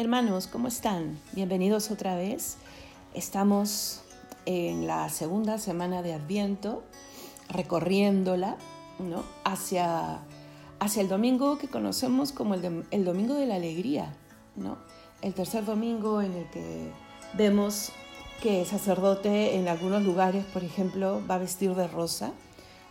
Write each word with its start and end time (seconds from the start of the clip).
Hermanos, 0.00 0.46
¿cómo 0.46 0.68
están? 0.68 1.18
Bienvenidos 1.32 1.90
otra 1.90 2.16
vez. 2.16 2.56
Estamos 3.12 4.00
en 4.46 4.86
la 4.86 5.10
segunda 5.10 5.58
semana 5.58 6.00
de 6.00 6.14
Adviento, 6.14 6.82
recorriéndola 7.50 8.56
¿no? 8.98 9.24
hacia, 9.44 10.20
hacia 10.78 11.02
el 11.02 11.08
domingo 11.10 11.58
que 11.58 11.68
conocemos 11.68 12.32
como 12.32 12.54
el, 12.54 13.04
domingo 13.04 13.34
de 13.34 13.44
la 13.44 13.56
alegría, 13.56 14.14
¿no? 14.56 14.78
el 15.20 15.34
tercer 15.34 15.66
domingo 15.66 16.22
en 16.22 16.32
el 16.32 16.48
que 16.48 16.90
vemos 17.34 17.92
que 18.42 18.62
el 18.62 18.66
sacerdote 18.66 19.56
en 19.56 19.68
algunos 19.68 20.02
lugares, 20.02 20.46
por 20.46 20.64
ejemplo, 20.64 21.20
va 21.30 21.34
a 21.34 21.38
vestir 21.38 21.74
de 21.74 21.86
rosa. 21.88 22.32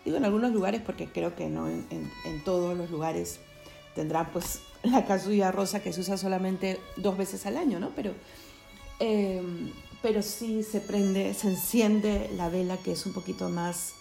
Digo 0.06 0.18
en 0.18 0.26
algunos 0.26 0.52
lugares 0.52 0.84
porque 0.86 1.08
creo 1.08 1.36
que 1.36 1.50
no 1.50 1.68
en 1.68 2.44
todos 2.46 2.78
los 2.78 2.92
lugares 2.92 3.40
tendrá 3.96 4.32
pues 4.32 4.62
la 4.84 5.06
casulla 5.06 5.52
rosa 5.52 5.82
que 5.82 5.94
se 5.94 6.02
usa 6.02 6.18
solamente 6.18 6.80
dos 6.98 7.18
veces 7.18 7.46
al 7.46 7.58
año, 7.58 7.80
¿no? 7.80 7.92
Pero, 7.96 8.14
eh, 9.00 9.42
pero 10.02 10.22
sí 10.22 10.64
se 10.64 10.82
prende, 10.82 11.34
se 11.34 11.50
enciende 11.50 12.30
la 12.36 12.50
vela 12.50 12.78
que 12.78 12.94
es 12.94 13.06
un 13.06 13.14
poquito 13.14 13.50
más 13.50 13.94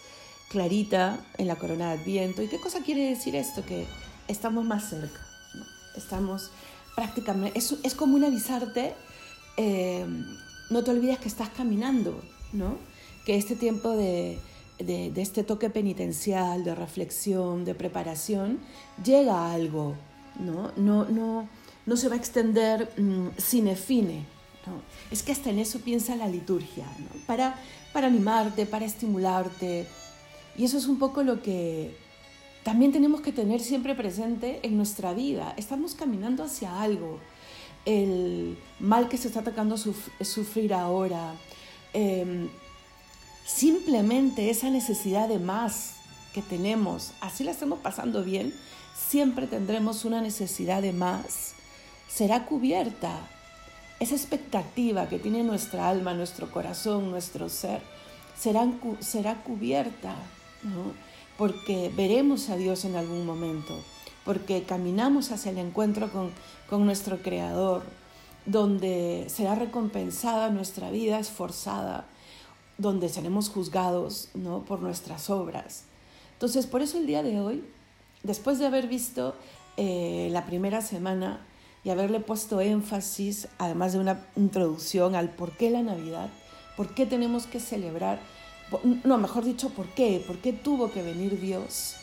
clarita 0.49 1.23
en 1.37 1.47
la 1.47 1.55
corona 1.55 1.93
de 1.93 2.01
Adviento. 2.01 2.41
¿Y 2.41 2.47
qué 2.47 2.59
cosa 2.59 2.81
quiere 2.81 3.09
decir 3.09 3.35
esto? 3.35 3.65
Que 3.65 3.85
estamos 4.27 4.65
más 4.65 4.89
cerca, 4.89 5.19
¿no? 5.53 5.65
Estamos 5.95 6.51
prácticamente, 6.95 7.57
es, 7.57 7.75
es 7.83 7.95
como 7.95 8.15
un 8.15 8.23
avisarte, 8.23 8.93
eh, 9.57 10.05
no 10.69 10.83
te 10.83 10.91
olvides 10.91 11.19
que 11.19 11.27
estás 11.27 11.49
caminando, 11.49 12.21
¿no? 12.51 12.77
Que 13.25 13.35
este 13.35 13.55
tiempo 13.55 13.91
de, 13.91 14.39
de, 14.79 15.11
este 15.21 15.43
toque 15.43 15.69
penitencial, 15.69 16.63
de 16.63 16.73
reflexión, 16.73 17.65
de 17.65 17.75
preparación, 17.75 18.59
llega 19.03 19.33
a 19.33 19.53
algo, 19.53 19.95
¿no? 20.39 20.71
No, 20.77 21.05
no, 21.05 21.47
no 21.85 21.97
se 21.97 22.07
va 22.07 22.15
a 22.15 22.17
extender 22.17 22.91
mmm, 22.97 23.27
sine 23.37 23.75
fine. 23.75 24.25
¿no? 24.65 24.81
Es 25.11 25.23
que 25.23 25.31
hasta 25.31 25.49
en 25.49 25.59
eso 25.59 25.79
piensa 25.79 26.15
la 26.15 26.27
liturgia, 26.27 26.85
para, 27.27 27.59
para 27.93 28.07
animarte, 28.07 28.65
para 28.65 28.85
estimularte. 28.85 29.85
Y 30.57 30.65
eso 30.65 30.77
es 30.77 30.87
un 30.87 30.97
poco 30.97 31.23
lo 31.23 31.41
que 31.41 31.95
también 32.63 32.91
tenemos 32.91 33.21
que 33.21 33.31
tener 33.31 33.59
siempre 33.61 33.95
presente 33.95 34.59
en 34.63 34.77
nuestra 34.77 35.13
vida. 35.13 35.53
Estamos 35.57 35.95
caminando 35.95 36.43
hacia 36.43 36.81
algo. 36.81 37.19
El 37.85 38.57
mal 38.79 39.07
que 39.07 39.17
se 39.17 39.29
está 39.29 39.39
atacando 39.39 39.77
suf 39.77 40.09
sufrir 40.21 40.73
ahora. 40.73 41.33
Eh, 41.93 42.49
simplemente 43.49 44.49
esa 44.51 44.69
necesidad 44.69 45.27
de 45.27 45.39
más 45.39 45.95
que 46.33 46.41
tenemos, 46.41 47.13
así 47.19 47.43
la 47.43 47.51
estamos 47.51 47.79
pasando 47.79 48.23
bien, 48.23 48.53
siempre 48.95 49.47
tendremos 49.47 50.05
una 50.05 50.21
necesidad 50.21 50.81
de 50.81 50.93
más, 50.93 51.53
será 52.07 52.45
cubierta. 52.45 53.27
Esa 53.99 54.15
expectativa 54.15 55.09
que 55.09 55.19
tiene 55.19 55.43
nuestra 55.43 55.89
alma, 55.89 56.13
nuestro 56.13 56.51
corazón, 56.51 57.09
nuestro 57.09 57.49
ser, 57.49 57.81
será, 58.37 58.67
será 58.99 59.43
cubierta, 59.43 60.15
¿no? 60.63 60.93
porque 61.37 61.91
veremos 61.95 62.49
a 62.49 62.55
Dios 62.55 62.85
en 62.85 62.95
algún 62.95 63.25
momento, 63.25 63.73
porque 64.25 64.63
caminamos 64.63 65.31
hacia 65.31 65.51
el 65.51 65.57
encuentro 65.57 66.11
con, 66.11 66.31
con 66.69 66.85
nuestro 66.85 67.21
Creador, 67.21 67.83
donde 68.45 69.25
será 69.27 69.55
recompensada 69.55 70.49
nuestra 70.49 70.91
vida 70.91 71.19
esforzada, 71.19 72.05
donde 72.79 73.09
seremos 73.09 73.49
juzgados 73.49 74.29
¿no? 74.33 74.63
por 74.63 74.81
nuestras 74.81 75.29
obras. 75.29 75.83
Entonces, 76.33 76.65
por 76.65 76.81
eso 76.81 76.97
el 76.97 77.05
día 77.05 77.21
de 77.21 77.39
hoy 77.39 77.63
después 78.23 78.59
de 78.59 78.65
haber 78.65 78.87
visto 78.87 79.35
eh, 79.77 80.29
la 80.31 80.45
primera 80.45 80.81
semana 80.81 81.45
y 81.83 81.89
haberle 81.89 82.19
puesto 82.19 82.59
énfasis, 82.59 83.47
además 83.57 83.93
de 83.93 83.99
una 83.99 84.25
introducción 84.35 85.15
al 85.15 85.29
por 85.29 85.55
qué 85.55 85.69
la 85.69 85.81
Navidad, 85.81 86.29
por 86.75 86.93
qué 86.93 87.05
tenemos 87.05 87.45
que 87.45 87.59
celebrar, 87.59 88.19
no, 89.03 89.17
mejor 89.17 89.45
dicho, 89.45 89.69
por 89.69 89.87
qué, 89.87 90.23
por 90.25 90.39
qué 90.39 90.53
tuvo 90.53 90.91
que 90.91 91.01
venir 91.01 91.39
Dios 91.39 91.95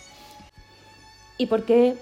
y 1.39 1.47
por 1.47 1.65
qué 1.65 1.97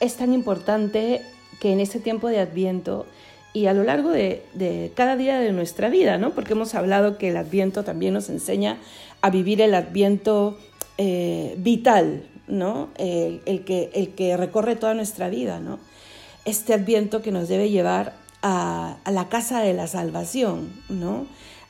es 0.00 0.16
tan 0.16 0.32
importante 0.32 1.22
que 1.60 1.72
en 1.72 1.80
este 1.80 2.00
tiempo 2.00 2.28
de 2.28 2.40
Adviento 2.40 3.06
y 3.52 3.66
a 3.66 3.74
lo 3.74 3.84
largo 3.84 4.10
de, 4.10 4.92
cada 4.94 5.16
día 5.16 5.38
de 5.38 5.52
nuestra 5.52 5.88
vida, 5.88 6.18
¿no? 6.18 6.30
Porque 6.30 6.54
hemos 6.54 6.74
hablado 6.74 7.18
que 7.18 7.28
el 7.28 7.36
Adviento 7.36 7.84
también 7.84 8.14
nos 8.14 8.30
enseña 8.30 8.78
a 9.20 9.30
vivir 9.30 9.60
el 9.60 9.74
Adviento 9.74 10.58
eh, 10.98 11.54
vital, 11.58 12.24
¿no? 12.48 12.88
El, 12.96 13.64
que, 13.64 13.90
el 13.94 14.14
que 14.14 14.36
recorre 14.36 14.76
toda 14.76 14.94
nuestra 14.94 15.28
vida, 15.28 15.60
¿no? 15.60 15.78
Este 16.44 16.74
adviento 16.74 17.22
que 17.22 17.30
nos 17.30 17.48
debe 17.48 17.70
llevar 17.70 18.14
a, 18.42 18.96
a 19.04 19.10
la 19.10 19.28
casa 19.28 19.60
de 19.60 19.74
la 19.74 19.86
salvación, 19.86 20.72
¿no? 20.88 21.26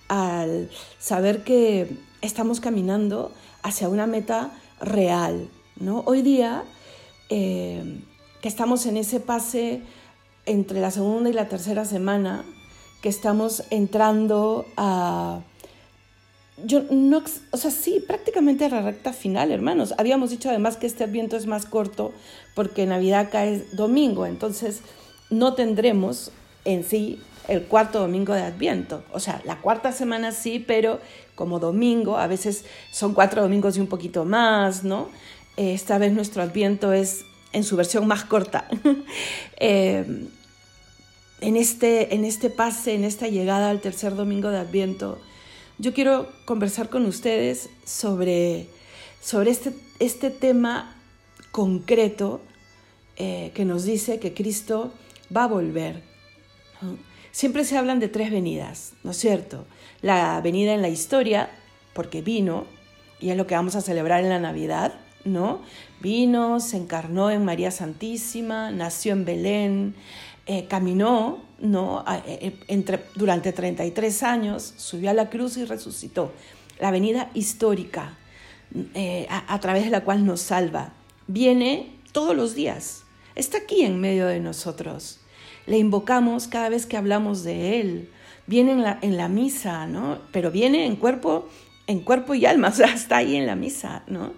Al 0.08 0.70
saber 0.98 1.44
que 1.44 1.90
estamos 2.22 2.60
caminando 2.60 3.32
hacia 3.62 3.88
una 3.88 4.06
meta 4.06 4.50
real, 4.80 5.48
¿no? 5.76 6.02
Hoy 6.06 6.22
día, 6.22 6.64
eh, 7.28 8.00
que 8.40 8.48
estamos 8.48 8.86
en 8.86 8.96
ese 8.96 9.20
pase 9.20 9.82
entre 10.46 10.80
la 10.80 10.90
segunda 10.90 11.30
y 11.30 11.32
la 11.32 11.48
tercera 11.48 11.84
semana, 11.84 12.44
que 13.00 13.08
estamos 13.08 13.64
entrando 13.70 14.66
a 14.76 15.40
yo 16.64 16.82
no, 16.90 17.22
o 17.50 17.56
sea, 17.56 17.70
sí, 17.70 18.04
prácticamente 18.06 18.64
a 18.64 18.68
la 18.68 18.82
recta 18.82 19.12
final, 19.12 19.50
hermanos. 19.50 19.94
Habíamos 19.98 20.30
dicho 20.30 20.48
además 20.48 20.76
que 20.76 20.86
este 20.86 21.04
adviento 21.04 21.36
es 21.36 21.46
más 21.46 21.66
corto 21.66 22.12
porque 22.54 22.86
Navidad 22.86 23.28
cae 23.32 23.64
domingo, 23.72 24.26
entonces 24.26 24.82
no 25.30 25.54
tendremos 25.54 26.30
en 26.64 26.84
sí 26.84 27.20
el 27.48 27.64
cuarto 27.64 28.00
domingo 28.00 28.34
de 28.34 28.42
adviento. 28.42 29.02
O 29.12 29.18
sea, 29.18 29.40
la 29.44 29.60
cuarta 29.60 29.92
semana 29.92 30.32
sí, 30.32 30.58
pero 30.60 31.00
como 31.34 31.58
domingo, 31.58 32.18
a 32.18 32.26
veces 32.26 32.64
son 32.92 33.14
cuatro 33.14 33.42
domingos 33.42 33.76
y 33.76 33.80
un 33.80 33.88
poquito 33.88 34.24
más, 34.24 34.84
¿no? 34.84 35.08
Esta 35.56 35.98
vez 35.98 36.12
nuestro 36.12 36.42
adviento 36.42 36.92
es 36.92 37.24
en 37.52 37.64
su 37.64 37.76
versión 37.76 38.06
más 38.06 38.24
corta. 38.24 38.68
eh, 39.58 40.26
en, 41.40 41.56
este, 41.56 42.14
en 42.14 42.24
este 42.24 42.50
pase, 42.50 42.94
en 42.94 43.04
esta 43.04 43.28
llegada 43.28 43.70
al 43.70 43.80
tercer 43.80 44.14
domingo 44.14 44.50
de 44.50 44.58
adviento, 44.58 45.20
yo 45.78 45.92
quiero 45.92 46.30
conversar 46.44 46.88
con 46.88 47.06
ustedes 47.06 47.70
sobre, 47.84 48.68
sobre 49.20 49.50
este, 49.50 49.72
este 49.98 50.30
tema 50.30 50.96
concreto 51.50 52.40
eh, 53.16 53.52
que 53.54 53.64
nos 53.64 53.84
dice 53.84 54.18
que 54.18 54.34
Cristo 54.34 54.92
va 55.34 55.44
a 55.44 55.48
volver. 55.48 56.02
Siempre 57.30 57.64
se 57.64 57.76
hablan 57.76 58.00
de 58.00 58.08
tres 58.08 58.30
venidas, 58.30 58.92
¿no 59.04 59.12
es 59.12 59.16
cierto? 59.16 59.66
La 60.00 60.40
venida 60.40 60.74
en 60.74 60.82
la 60.82 60.88
historia, 60.88 61.50
porque 61.94 62.22
vino, 62.22 62.66
y 63.20 63.30
es 63.30 63.36
lo 63.36 63.46
que 63.46 63.54
vamos 63.54 63.76
a 63.76 63.80
celebrar 63.80 64.22
en 64.22 64.30
la 64.30 64.38
Navidad, 64.38 64.94
¿no? 65.24 65.62
Vino, 66.00 66.60
se 66.60 66.76
encarnó 66.76 67.30
en 67.30 67.44
María 67.44 67.70
Santísima, 67.70 68.70
nació 68.70 69.12
en 69.12 69.24
Belén, 69.24 69.94
eh, 70.46 70.66
caminó 70.68 71.52
¿no? 71.62 72.04
Eh, 72.26 72.58
entre, 72.68 73.04
durante 73.14 73.52
33 73.52 74.22
años, 74.24 74.74
subió 74.76 75.10
a 75.10 75.14
la 75.14 75.30
cruz 75.30 75.56
y 75.56 75.64
resucitó. 75.64 76.32
La 76.78 76.90
venida 76.90 77.30
histórica 77.34 78.18
eh, 78.94 79.26
a, 79.30 79.60
través 79.60 79.84
de 79.84 79.90
la 79.90 80.02
cual 80.02 80.26
nos 80.26 80.40
salva. 80.40 80.92
Viene 81.28 81.94
todos 82.10 82.36
los 82.36 82.54
días, 82.54 83.04
está 83.36 83.58
aquí 83.58 83.82
en 83.82 84.00
medio 84.00 84.26
de 84.26 84.40
nosotros. 84.40 85.20
Le 85.66 85.78
invocamos 85.78 86.48
cada 86.48 86.68
vez 86.68 86.86
que 86.86 86.96
hablamos 86.96 87.44
de 87.44 87.80
Él. 87.80 88.10
Viene 88.48 88.72
en 88.72 88.82
la, 88.82 88.98
en 89.00 89.16
la 89.16 89.28
misa, 89.28 89.86
¿no? 89.86 90.18
Pero 90.32 90.50
viene 90.50 90.86
en 90.86 90.96
cuerpo, 90.96 91.48
en 91.86 92.00
cuerpo 92.00 92.34
y 92.34 92.44
alma, 92.44 92.68
o 92.72 92.72
sea, 92.72 92.92
está 92.92 93.18
ahí 93.18 93.36
en 93.36 93.46
la 93.46 93.54
misa, 93.54 94.02
¿no? 94.08 94.32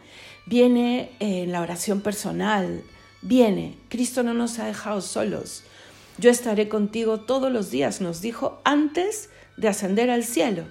Viene 0.47 1.11
en 1.21 1.53
la 1.53 1.63
oración 1.63 2.01
personal, 2.01 2.83
viene. 3.23 3.79
Cristo 3.89 4.23
no 4.23 4.35
nos 4.35 4.59
ha 4.59 4.67
dejado 4.67 5.01
solos. 5.01 5.63
Yo 6.19 6.31
estaré 6.31 6.69
contigo 6.69 7.21
todos 7.21 7.51
los 7.51 7.71
días, 7.71 8.01
nos 8.01 8.21
dijo 8.21 8.61
antes 8.65 9.31
de 9.57 9.69
ascender 9.69 10.11
al 10.11 10.25
cielo. 10.25 10.65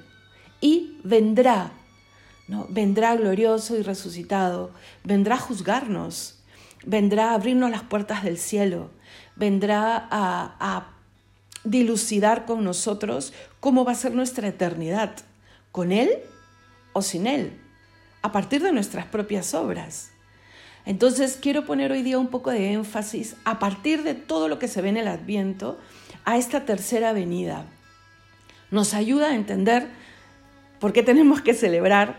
Y 0.62 1.00
vendrá, 1.04 1.72
¿no? 2.48 2.68
Vendrá 2.70 3.16
glorioso 3.16 3.76
y 3.78 3.82
resucitado, 3.82 4.72
vendrá 5.04 5.36
a 5.36 5.40
juzgarnos, 5.40 6.40
vendrá 6.86 7.32
a 7.32 7.34
abrirnos 7.34 7.72
las 7.72 7.84
puertas 7.84 8.24
del 8.24 8.38
cielo, 8.38 8.92
vendrá 9.36 10.08
a, 10.10 10.56
a 10.60 10.94
dilucidar 11.64 12.46
con 12.46 12.64
nosotros 12.64 13.34
cómo 13.60 13.84
va 13.86 13.94
a 13.94 13.96
ser 13.96 14.14
nuestra 14.14 14.48
eternidad, 14.48 15.16
con 15.72 15.92
Él 15.92 16.10
o 16.94 17.02
sin 17.02 17.28
Él, 17.28 17.60
a 18.24 18.32
partir 18.32 18.64
de 18.64 18.72
nuestras 18.72 19.06
propias 19.06 19.54
obras. 19.54 20.10
Entonces 20.86 21.38
quiero 21.40 21.66
poner 21.66 21.92
hoy 21.92 22.02
día 22.02 22.18
un 22.18 22.28
poco 22.28 22.50
de 22.50 22.74
énfasis 22.74 23.36
a 23.46 23.60
partir 23.60 24.04
de 24.04 24.16
todo 24.16 24.48
lo 24.48 24.58
que 24.58 24.68
se 24.68 24.82
ve 24.82 24.90
en 24.90 24.98
el 24.98 25.08
Adviento 25.08 25.80
a 26.26 26.38
esta 26.38 26.66
tercera 26.66 27.14
venida. 27.14 27.66
Nos 28.72 28.94
ayuda 28.94 29.30
a 29.30 29.36
entender 29.36 29.88
por 30.80 30.92
qué 30.92 31.04
tenemos 31.04 31.42
que 31.42 31.54
celebrar 31.54 32.18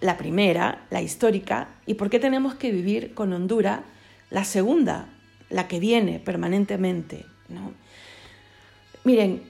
la 0.00 0.16
primera, 0.18 0.84
la 0.90 1.02
histórica, 1.02 1.68
y 1.86 1.94
por 1.94 2.10
qué 2.10 2.18
tenemos 2.18 2.54
que 2.54 2.70
vivir 2.70 3.14
con 3.14 3.32
Honduras 3.32 3.80
la 4.30 4.44
segunda, 4.44 5.08
la 5.50 5.66
que 5.66 5.80
viene 5.80 6.18
permanentemente. 6.18 7.24
Miren, 9.04 9.42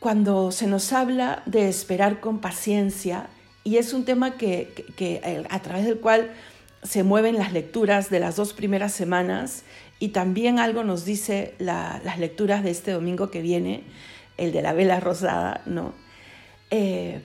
cuando 0.00 0.50
se 0.50 0.66
nos 0.66 0.92
habla 0.92 1.42
de 1.46 1.68
esperar 1.68 2.20
con 2.20 2.40
paciencia, 2.40 3.28
y 3.64 3.76
es 3.76 3.92
un 3.92 4.04
tema 4.04 4.36
que, 4.36 5.46
a 5.48 5.58
través 5.60 5.84
del 5.84 5.98
cual 5.98 6.32
se 6.82 7.02
mueven 7.04 7.36
las 7.36 7.52
lecturas 7.52 8.10
de 8.10 8.20
las 8.20 8.36
dos 8.36 8.52
primeras 8.52 8.92
semanas, 8.92 9.62
y 9.98 10.08
también 10.08 10.58
algo 10.58 10.82
nos 10.82 11.04
dice 11.04 11.54
las 11.58 12.18
lecturas 12.18 12.64
de 12.64 12.70
este 12.70 12.90
domingo 12.90 13.30
que 13.30 13.40
viene, 13.40 13.84
el 14.36 14.52
de 14.52 14.62
la 14.62 14.72
vela 14.72 14.98
rosada, 14.98 15.62
¿no? 15.66 15.94
Eh, 16.70 17.20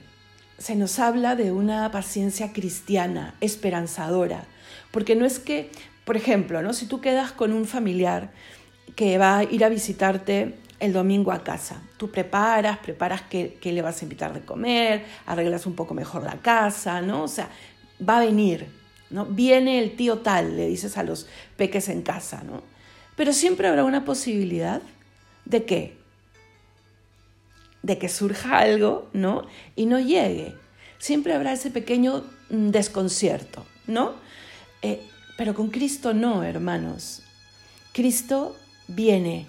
se 0.57 0.75
nos 0.75 0.99
habla 0.99 1.35
de 1.35 1.51
una 1.51 1.89
paciencia 1.91 2.51
cristiana, 2.53 3.35
esperanzadora, 3.41 4.43
porque 4.91 5.15
no 5.15 5.25
es 5.25 5.39
que, 5.39 5.71
por 6.05 6.17
ejemplo, 6.17 6.61
¿no? 6.61 6.73
si 6.73 6.87
tú 6.87 6.99
quedas 7.01 7.31
con 7.31 7.53
un 7.53 7.65
familiar 7.65 8.31
que 8.95 9.17
va 9.17 9.39
a 9.39 9.43
ir 9.43 9.63
a 9.63 9.69
visitarte 9.69 10.55
el 10.79 10.93
domingo 10.93 11.31
a 11.31 11.43
casa, 11.43 11.81
tú 11.97 12.11
preparas, 12.11 12.77
preparas 12.77 13.23
qué, 13.23 13.57
le 13.63 13.81
vas 13.81 14.01
a 14.01 14.05
invitar 14.05 14.33
de 14.33 14.41
comer, 14.41 15.05
arreglas 15.25 15.65
un 15.65 15.75
poco 15.75 15.93
mejor 15.93 16.23
la 16.23 16.41
casa, 16.41 17.01
¿no? 17.01 17.23
O 17.23 17.27
sea, 17.27 17.49
va 18.07 18.17
a 18.17 18.25
venir, 18.25 18.67
¿no? 19.09 19.25
Viene 19.25 19.79
el 19.79 19.95
tío 19.95 20.19
tal, 20.19 20.55
le 20.55 20.67
dices 20.67 20.97
a 20.97 21.03
los 21.03 21.27
peques 21.55 21.89
en 21.89 22.03
casa, 22.03 22.43
¿no? 22.43 22.61
Pero 23.15 23.33
siempre 23.33 23.67
habrá 23.67 23.83
una 23.83 24.05
posibilidad 24.05 24.81
de 25.45 25.65
qué? 25.65 25.97
De 27.81 27.97
que 27.97 28.09
surja 28.09 28.59
algo, 28.59 29.09
¿no? 29.13 29.47
Y 29.75 29.87
no 29.87 29.99
llegue. 29.99 30.55
Siempre 30.99 31.33
habrá 31.33 31.53
ese 31.53 31.71
pequeño 31.71 32.23
mm, 32.49 32.69
desconcierto, 32.69 33.65
¿no? 33.87 34.13
Eh, 34.83 35.01
pero 35.37 35.55
con 35.55 35.69
Cristo 35.69 36.13
no, 36.13 36.43
hermanos. 36.43 37.23
Cristo 37.93 38.55
viene, 38.87 39.47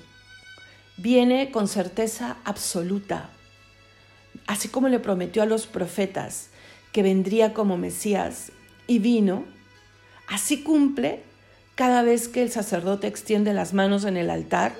viene 0.99 1.51
con 1.51 1.69
certeza 1.69 2.37
absoluta, 2.45 3.31
así 4.47 4.69
como 4.69 4.89
le 4.89 4.99
prometió 4.99 5.43
a 5.43 5.47
los 5.47 5.67
profetas 5.67 6.51
que 6.93 7.03
vendría 7.03 7.55
como 7.55 7.79
Mesías 7.79 8.53
y 8.87 8.99
vino, 8.99 9.45
así 10.29 10.63
cumple 10.63 11.23
cada 11.77 12.03
vez 12.03 12.29
que 12.29 12.43
el 12.43 12.51
sacerdote 12.51 13.07
extiende 13.07 13.55
las 13.55 13.73
manos 13.73 14.05
en 14.05 14.17
el 14.17 14.31
altar 14.31 14.75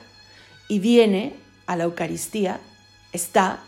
y 0.69 0.81
viene 0.81 1.35
a 1.67 1.77
la 1.77 1.85
Eucaristía, 1.85 2.61
está, 3.13 3.61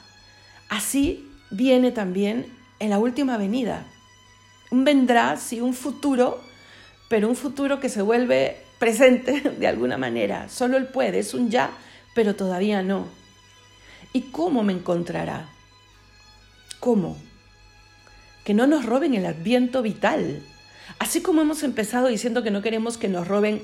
así 0.69 1.31
viene 1.50 1.93
también 1.93 2.47
en 2.81 2.91
la 2.91 2.99
última 2.99 3.37
venida. 3.37 3.87
Un 4.70 4.85
vendrá, 4.85 5.37
sí, 5.37 5.61
un 5.61 5.75
futuro, 5.75 6.41
pero 7.08 7.29
un 7.29 7.37
futuro 7.37 7.79
que 7.79 7.88
se 7.88 8.02
vuelve 8.02 8.56
presente 8.79 9.41
de 9.58 9.67
alguna 9.67 9.97
manera. 9.99 10.49
Solo 10.49 10.76
Él 10.76 10.88
puede, 10.88 11.20
es 11.20 11.35
un 11.35 11.50
ya, 11.50 11.70
pero 12.15 12.37
todavía 12.37 12.83
no. 12.83 13.07
¿Y 14.12 14.23
cómo 14.23 14.62
me 14.62 14.73
encontrará? 14.73 15.49
¿Cómo? 16.81 17.17
Que 18.45 18.55
no 18.55 18.67
nos 18.67 18.87
roben 18.87 19.15
el 19.15 19.27
adviento 19.27 19.83
vital. 19.83 20.43
Así 20.99 21.21
como 21.21 21.43
hemos 21.43 21.62
empezado 21.62 22.09
diciendo 22.09 22.43
que 22.43 22.51
no 22.51 22.62
queremos 22.62 22.99
que 22.99 23.09
nos 23.09 23.29
roben 23.29 23.62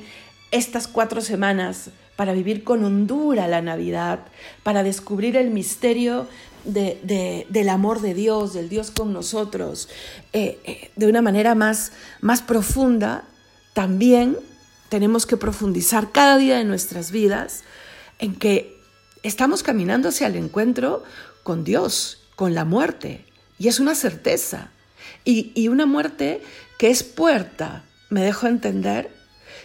estas 0.52 0.86
cuatro 0.86 1.20
semanas 1.20 1.90
para 2.14 2.32
vivir 2.32 2.64
con 2.64 2.84
hondura 2.84 3.48
la 3.48 3.60
Navidad, 3.60 4.20
para 4.62 4.82
descubrir 4.82 5.36
el 5.36 5.50
misterio 5.50 6.28
del 6.64 7.68
amor 7.68 8.00
de 8.00 8.14
Dios, 8.14 8.54
del 8.54 8.68
Dios 8.68 8.90
con 8.90 9.12
nosotros, 9.12 9.88
eh, 10.32 10.58
eh, 10.64 10.90
de 10.96 11.06
una 11.06 11.22
manera 11.22 11.54
más, 11.54 11.92
más 12.20 12.42
profunda, 12.42 13.24
también 13.72 14.36
tenemos 14.88 15.26
que 15.26 15.36
profundizar 15.36 16.10
cada 16.10 16.38
día 16.38 16.56
de 16.56 16.64
nuestras 16.64 17.10
vidas 17.10 17.62
en 18.18 18.34
que 18.34 18.80
estamos 19.22 19.62
caminando 19.62 20.08
hacia 20.08 20.26
el 20.26 20.36
encuentro 20.36 21.04
con 21.42 21.64
Dios, 21.64 22.22
con 22.34 22.54
la 22.54 22.64
muerte. 22.64 23.24
Y 23.58 23.68
es 23.68 23.80
una 23.80 23.94
certeza. 23.94 24.70
Y, 25.24 25.52
y 25.54 25.68
una 25.68 25.86
muerte 25.86 26.42
que 26.78 26.90
es 26.90 27.02
puerta, 27.02 27.84
me 28.10 28.22
dejo 28.22 28.46
entender, 28.46 29.10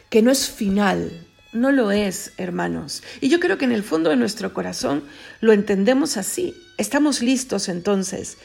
que 0.10 0.22
no 0.22 0.32
es 0.32 0.50
final, 0.50 1.28
no 1.54 1.72
lo 1.72 1.92
es, 1.92 2.34
hermanos. 2.38 3.04
Y 3.20 3.30
yo 3.30 3.40
creo 3.40 3.58
que 3.58 3.66
en 3.66 3.72
el 3.72 3.84
fondo 3.84 4.10
de 4.10 4.16
nuestro 4.16 4.54
corazón 4.54 5.04
lo 5.42 5.52
entendemos 5.54 6.18
así. 6.18 6.56
¿Estamos 6.78 7.22
listos 7.22 7.70
entonces 7.70 8.38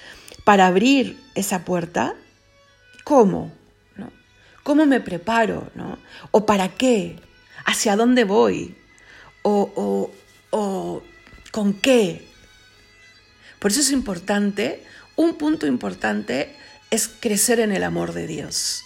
para 0.45 0.67
abrir 0.67 1.17
esa 1.35 1.65
puerta? 1.65 2.15
¿Cómo? 3.05 3.53
¿Cómo 4.67 4.85
me 4.85 5.01
preparo? 5.01 5.71
¿no? 5.77 5.97
¿O 6.33 6.45
para 6.45 6.71
qué? 6.71 7.21
¿Hacia 7.65 7.95
dónde 7.95 8.25
voy? 8.25 8.75
¿O, 9.49 10.11
o, 10.51 11.03
con 11.53 11.73
qué? 11.75 12.27
Por 13.61 13.71
eso 13.71 13.79
es 13.79 13.93
importante, 13.93 14.83
un 15.15 15.37
punto 15.39 15.69
importante 15.69 16.53
es 16.91 17.09
crecer 17.09 17.61
en 17.61 17.71
el 17.71 17.85
amor 17.85 18.13
de 18.13 18.27
Dios. 18.27 18.83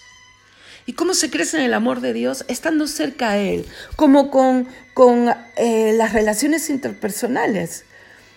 ¿Y 0.84 0.92
cómo 0.92 1.14
se 1.14 1.30
crece 1.30 1.56
en 1.56 1.62
el 1.62 1.72
amor 1.72 2.02
de 2.02 2.12
Dios? 2.12 2.44
Estando 2.48 2.88
cerca 2.88 3.30
a 3.30 3.38
Él, 3.38 3.64
como 3.96 4.30
con, 4.30 4.68
con 4.92 5.34
eh, 5.56 5.94
las 5.96 6.12
relaciones 6.12 6.68
interpersonales. 6.68 7.84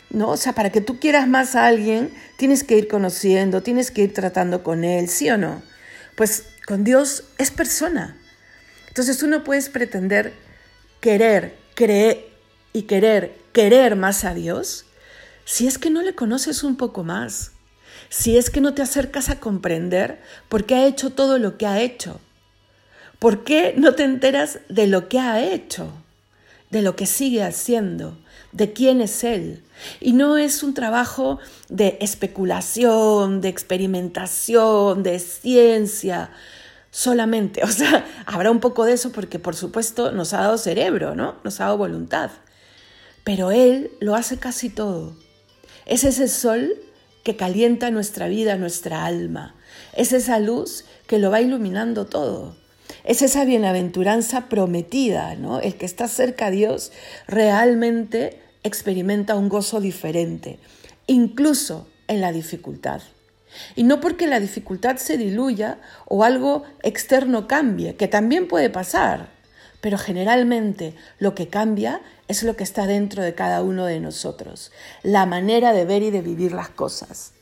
¿no? 0.09 0.29
O 0.29 0.37
sea, 0.37 0.53
para 0.53 0.71
que 0.71 0.79
tú 0.79 1.01
quieras 1.01 1.27
más 1.27 1.55
a 1.55 1.65
alguien, 1.65 2.13
tienes 2.37 2.63
que 2.63 2.77
ir 2.77 2.87
conociendo, 2.87 3.63
tienes 3.63 3.91
que 3.91 4.03
ir 4.03 4.13
tratando 4.13 4.63
con 4.63 4.85
Él, 4.85 5.09
¿sí 5.09 5.29
o 5.29 5.37
no? 5.37 5.61
Pues 6.15 6.45
con 6.65 6.85
Dios 6.85 7.25
es 7.37 7.51
persona. 7.51 8.15
Entonces 8.87 9.17
tú 9.17 9.27
no 9.27 9.43
puedes 9.43 9.67
pretender 9.67 10.31
querer, 11.01 11.62
creer 11.73 12.27
y 12.73 12.83
querer, 12.83 13.37
querer 13.51 13.95
más 13.95 14.23
a 14.23 14.33
Dios 14.33 14.85
si 15.45 15.67
es 15.67 15.77
que 15.77 15.89
no 15.89 16.01
le 16.01 16.15
conoces 16.15 16.63
un 16.63 16.77
poco 16.77 17.03
más, 17.03 17.51
si 18.09 18.37
es 18.37 18.49
que 18.49 18.61
no 18.61 18.73
te 18.73 18.81
acercas 18.81 19.29
a 19.29 19.39
comprender 19.39 20.21
por 20.49 20.65
qué 20.65 20.75
ha 20.75 20.85
hecho 20.85 21.09
todo 21.09 21.37
lo 21.37 21.57
que 21.57 21.67
ha 21.67 21.81
hecho, 21.81 22.19
por 23.19 23.43
qué 23.43 23.73
no 23.77 23.93
te 23.93 24.03
enteras 24.03 24.59
de 24.69 24.87
lo 24.87 25.09
que 25.09 25.19
ha 25.19 25.41
hecho, 25.43 25.91
de 26.69 26.81
lo 26.81 26.95
que 26.95 27.05
sigue 27.05 27.43
haciendo, 27.43 28.17
de 28.51 28.73
quién 28.73 29.01
es 29.01 29.23
Él. 29.23 29.63
Y 29.99 30.13
no 30.13 30.37
es 30.37 30.63
un 30.63 30.73
trabajo 30.73 31.39
de 31.69 31.97
especulación, 32.01 33.41
de 33.41 33.49
experimentación, 33.49 35.03
de 35.03 35.19
ciencia, 35.19 36.31
solamente. 36.93 37.61
O 37.63 37.67
sea, 37.67 38.05
habrá 38.25 38.51
un 38.51 38.61
poco 38.61 38.85
de 38.85 38.93
eso 38.93 39.11
porque 39.11 39.39
por 39.39 39.57
supuesto 39.57 40.13
nos 40.13 40.33
ha 40.33 40.41
dado 40.41 40.57
cerebro, 40.57 41.15
¿no? 41.15 41.35
Nos 41.43 41.59
ha 41.59 41.65
dado 41.65 41.77
voluntad. 41.77 42.31
Pero 43.25 43.51
Él 43.51 43.91
lo 44.00 44.15
hace 44.15 44.38
casi 44.38 44.69
todo. 44.69 45.17
Es 45.85 46.05
ese 46.05 46.29
sol 46.29 46.75
que 47.23 47.35
calienta 47.35 47.89
nuestra 47.89 48.27
vida, 48.27 48.55
nuestra 48.55 49.05
alma. 49.05 49.55
Es 49.93 50.13
esa 50.13 50.39
luz 50.39 50.85
que 51.07 51.17
lo 51.17 51.31
va 51.31 51.41
iluminando 51.41 52.05
todo. 52.05 52.55
Es 53.03 53.21
esa 53.21 53.43
bienaventuranza 53.43 54.47
prometida, 54.50 55.35
¿no? 55.35 55.59
El 55.59 55.75
que 55.75 55.85
está 55.85 56.07
cerca 56.07 56.47
a 56.47 56.51
Dios 56.51 56.91
realmente 57.27 58.41
experimenta 58.63 59.35
un 59.35 59.50
gozo 59.50 59.81
diferente, 59.81 60.59
incluso 61.07 61.88
en 62.07 62.21
la 62.21 62.31
dificultad. 62.31 63.01
Y 63.75 63.83
no 63.83 64.00
porque 64.00 64.27
la 64.27 64.39
dificultad 64.39 64.98
se 64.98 65.17
diluya 65.17 65.79
o 66.05 66.24
algo 66.24 66.63
externo 66.81 67.48
cambie, 67.48 67.95
que 67.95 68.07
también 68.07 68.48
puede 68.48 68.69
pasar, 68.69 69.29
pero 69.81 69.98
generalmente 69.98 70.95
lo 71.19 71.36
que 71.36 71.50
cambia 71.50 72.01
es 72.27 72.43
lo 72.43 72.55
que 72.55 72.63
está 72.63 72.88
dentro 72.88 73.22
de 73.22 73.36
cada 73.36 73.62
uno 73.62 73.86
de 73.86 74.00
nosotros, 74.00 74.72
la 75.03 75.25
manera 75.25 75.74
de 75.74 75.86
ver 75.86 76.03
y 76.03 76.12
de 76.12 76.22
vivir 76.22 76.53
las 76.53 76.69
cosas. 76.69 77.33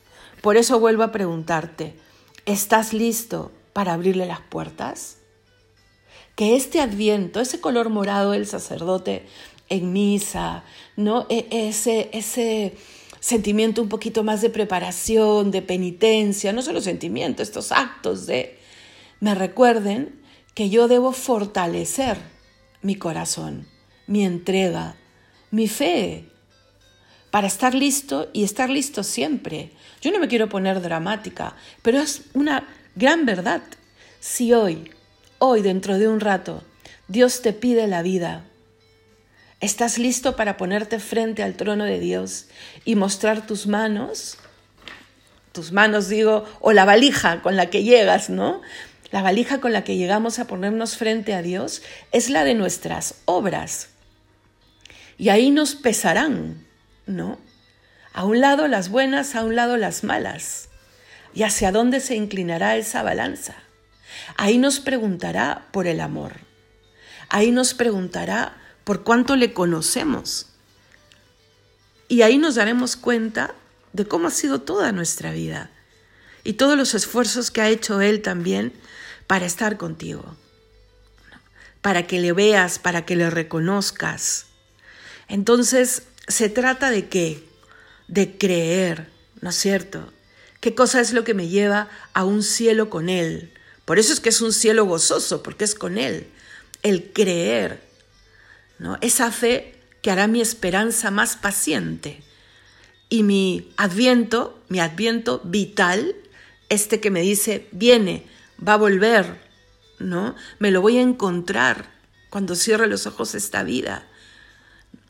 Por 0.41 0.57
eso 0.57 0.79
vuelvo 0.79 1.03
a 1.03 1.11
preguntarte, 1.11 1.95
¿estás 2.45 2.93
listo 2.93 3.51
para 3.73 3.93
abrirle 3.93 4.25
las 4.25 4.41
puertas? 4.41 5.17
Que 6.35 6.55
este 6.55 6.81
adviento, 6.81 7.39
ese 7.39 7.61
color 7.61 7.89
morado 7.89 8.31
del 8.31 8.47
sacerdote 8.47 9.27
en 9.69 9.93
misa, 9.93 10.63
¿no? 10.95 11.27
E, 11.29 11.47
ese, 11.51 12.09
ese 12.11 12.75
sentimiento 13.21 13.81
un 13.81 13.87
poquito 13.87 14.23
más 14.23 14.41
de 14.41 14.49
preparación, 14.49 15.51
de 15.51 15.61
penitencia, 15.61 16.51
no 16.51 16.61
solo 16.61 16.81
sentimiento, 16.81 17.41
estos 17.41 17.71
actos 17.71 18.25
de 18.25 18.59
me 19.21 19.35
recuerden 19.35 20.19
que 20.55 20.69
yo 20.69 20.87
debo 20.89 21.13
fortalecer 21.13 22.17
mi 22.81 22.95
corazón, 22.95 23.67
mi 24.07 24.25
entrega, 24.25 24.95
mi 25.51 25.67
fe, 25.67 26.27
para 27.29 27.47
estar 27.47 27.75
listo 27.75 28.29
y 28.33 28.43
estar 28.43 28.69
listo 28.69 29.03
siempre. 29.03 29.71
Yo 30.01 30.11
no 30.11 30.19
me 30.19 30.27
quiero 30.27 30.49
poner 30.49 30.81
dramática, 30.81 31.55
pero 31.83 31.99
es 31.99 32.23
una 32.33 32.67
gran 32.95 33.25
verdad. 33.25 33.61
Si 34.19 34.53
hoy, 34.53 34.91
hoy 35.37 35.61
dentro 35.61 35.99
de 35.99 36.07
un 36.07 36.19
rato, 36.19 36.63
Dios 37.07 37.41
te 37.43 37.53
pide 37.53 37.87
la 37.87 38.01
vida, 38.01 38.49
¿Estás 39.61 39.99
listo 39.99 40.35
para 40.35 40.57
ponerte 40.57 40.99
frente 40.99 41.43
al 41.43 41.53
trono 41.53 41.83
de 41.83 41.99
Dios 41.99 42.47
y 42.83 42.95
mostrar 42.95 43.45
tus 43.45 43.67
manos? 43.67 44.39
Tus 45.51 45.71
manos, 45.71 46.09
digo, 46.09 46.45
o 46.61 46.71
la 46.71 46.83
valija 46.83 47.43
con 47.43 47.55
la 47.55 47.69
que 47.69 47.83
llegas, 47.83 48.31
¿no? 48.31 48.63
La 49.11 49.21
valija 49.21 49.61
con 49.61 49.71
la 49.71 49.83
que 49.83 49.97
llegamos 49.97 50.39
a 50.39 50.47
ponernos 50.47 50.97
frente 50.97 51.35
a 51.35 51.43
Dios 51.43 51.83
es 52.11 52.31
la 52.31 52.43
de 52.43 52.55
nuestras 52.55 53.21
obras. 53.25 53.89
Y 55.19 55.29
ahí 55.29 55.51
nos 55.51 55.75
pesarán, 55.75 56.65
¿no? 57.05 57.37
A 58.13 58.25
un 58.25 58.41
lado 58.41 58.67
las 58.67 58.89
buenas, 58.89 59.35
a 59.35 59.43
un 59.43 59.55
lado 59.55 59.77
las 59.77 60.03
malas. 60.03 60.69
¿Y 61.35 61.43
hacia 61.43 61.71
dónde 61.71 61.99
se 61.99 62.15
inclinará 62.15 62.77
esa 62.77 63.03
balanza? 63.03 63.53
Ahí 64.37 64.57
nos 64.57 64.79
preguntará 64.79 65.67
por 65.71 65.85
el 65.85 66.01
amor. 66.01 66.37
Ahí 67.29 67.51
nos 67.51 67.75
preguntará 67.75 68.57
por 68.91 69.03
cuánto 69.03 69.37
le 69.37 69.53
conocemos. 69.53 70.47
Y 72.09 72.23
ahí 72.23 72.37
nos 72.37 72.55
daremos 72.55 72.97
cuenta 72.97 73.55
de 73.93 74.05
cómo 74.05 74.27
ha 74.27 74.31
sido 74.31 74.59
toda 74.59 74.91
nuestra 74.91 75.31
vida 75.31 75.71
y 76.43 76.55
todos 76.55 76.77
los 76.77 76.93
esfuerzos 76.93 77.51
que 77.51 77.61
ha 77.61 77.69
hecho 77.69 78.01
Él 78.01 78.21
también 78.21 78.73
para 79.27 79.45
estar 79.45 79.77
contigo, 79.77 80.35
para 81.81 82.05
que 82.05 82.19
le 82.19 82.33
veas, 82.33 82.79
para 82.79 83.05
que 83.05 83.15
le 83.15 83.29
reconozcas. 83.29 84.47
Entonces, 85.29 86.03
se 86.27 86.49
trata 86.49 86.91
de 86.91 87.07
qué? 87.07 87.47
De 88.09 88.37
creer, 88.37 89.07
¿no 89.39 89.51
es 89.51 89.55
cierto? 89.55 90.11
¿Qué 90.59 90.75
cosa 90.75 90.99
es 90.99 91.13
lo 91.13 91.23
que 91.23 91.33
me 91.33 91.47
lleva 91.47 91.87
a 92.11 92.25
un 92.25 92.43
cielo 92.43 92.89
con 92.89 93.07
Él? 93.07 93.53
Por 93.85 93.99
eso 93.99 94.11
es 94.11 94.19
que 94.19 94.27
es 94.27 94.41
un 94.41 94.51
cielo 94.51 94.83
gozoso, 94.83 95.43
porque 95.43 95.63
es 95.63 95.75
con 95.75 95.97
Él. 95.97 96.27
El 96.83 97.13
creer, 97.13 97.89
Esa 99.01 99.31
fe 99.31 99.75
que 100.01 100.11
hará 100.11 100.27
mi 100.27 100.41
esperanza 100.41 101.11
más 101.11 101.35
paciente 101.35 102.23
y 103.09 103.23
mi 103.23 103.71
adviento, 103.77 104.59
mi 104.69 104.79
adviento 104.79 105.41
vital, 105.43 106.15
este 106.69 106.99
que 106.99 107.11
me 107.11 107.21
dice, 107.21 107.67
viene, 107.71 108.25
va 108.65 108.73
a 108.73 108.77
volver, 108.77 109.39
¿no? 109.99 110.35
Me 110.59 110.71
lo 110.71 110.81
voy 110.81 110.97
a 110.97 111.01
encontrar 111.01 111.91
cuando 112.29 112.55
cierre 112.55 112.87
los 112.87 113.05
ojos 113.05 113.35
esta 113.35 113.63
vida. 113.63 114.07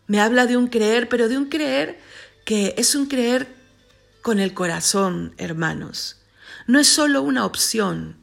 Me 0.08 0.20
habla 0.20 0.48
de 0.48 0.58
un 0.58 0.68
creer, 0.68 1.08
pero 1.08 1.30
de 1.30 1.38
un 1.38 1.46
creer 1.46 2.00
que 2.44 2.74
es 2.78 2.96
un 2.96 3.06
creer 3.06 3.48
con 4.22 4.40
el 4.40 4.54
corazón, 4.54 5.34
hermanos. 5.38 6.18
No 6.68 6.80
es 6.80 6.88
solo 6.88 7.22
una 7.22 7.46
opción, 7.46 8.18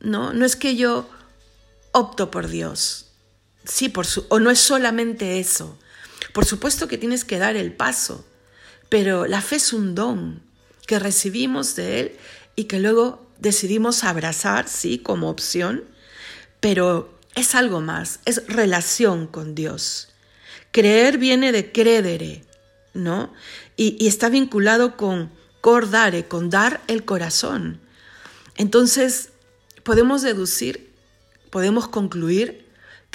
¿no? 0.00 0.32
No 0.32 0.44
es 0.44 0.56
que 0.56 0.76
yo 0.76 1.08
opto 1.92 2.30
por 2.30 2.48
Dios. 2.48 3.05
Sí, 3.66 3.88
por 3.88 4.06
su, 4.06 4.24
o 4.28 4.38
no 4.38 4.50
es 4.50 4.60
solamente 4.60 5.40
eso. 5.40 5.76
Por 6.32 6.44
supuesto 6.44 6.88
que 6.88 6.98
tienes 6.98 7.24
que 7.24 7.38
dar 7.38 7.56
el 7.56 7.72
paso, 7.72 8.24
pero 8.88 9.26
la 9.26 9.42
fe 9.42 9.56
es 9.56 9.72
un 9.72 9.94
don 9.94 10.42
que 10.86 10.98
recibimos 10.98 11.74
de 11.74 12.00
Él 12.00 12.16
y 12.54 12.64
que 12.64 12.78
luego 12.78 13.26
decidimos 13.38 14.04
abrazar, 14.04 14.68
sí, 14.68 14.98
como 14.98 15.28
opción, 15.28 15.84
pero 16.60 17.18
es 17.34 17.54
algo 17.54 17.80
más, 17.80 18.20
es 18.24 18.46
relación 18.46 19.26
con 19.26 19.54
Dios. 19.54 20.08
Creer 20.70 21.18
viene 21.18 21.52
de 21.52 21.72
credere, 21.72 22.44
¿no? 22.94 23.32
Y, 23.76 23.96
y 23.98 24.06
está 24.06 24.28
vinculado 24.28 24.96
con 24.96 25.32
cordare, 25.60 26.28
con 26.28 26.50
dar 26.50 26.80
el 26.86 27.04
corazón. 27.04 27.80
Entonces, 28.56 29.30
podemos 29.82 30.22
deducir, 30.22 30.92
podemos 31.50 31.88
concluir 31.88 32.65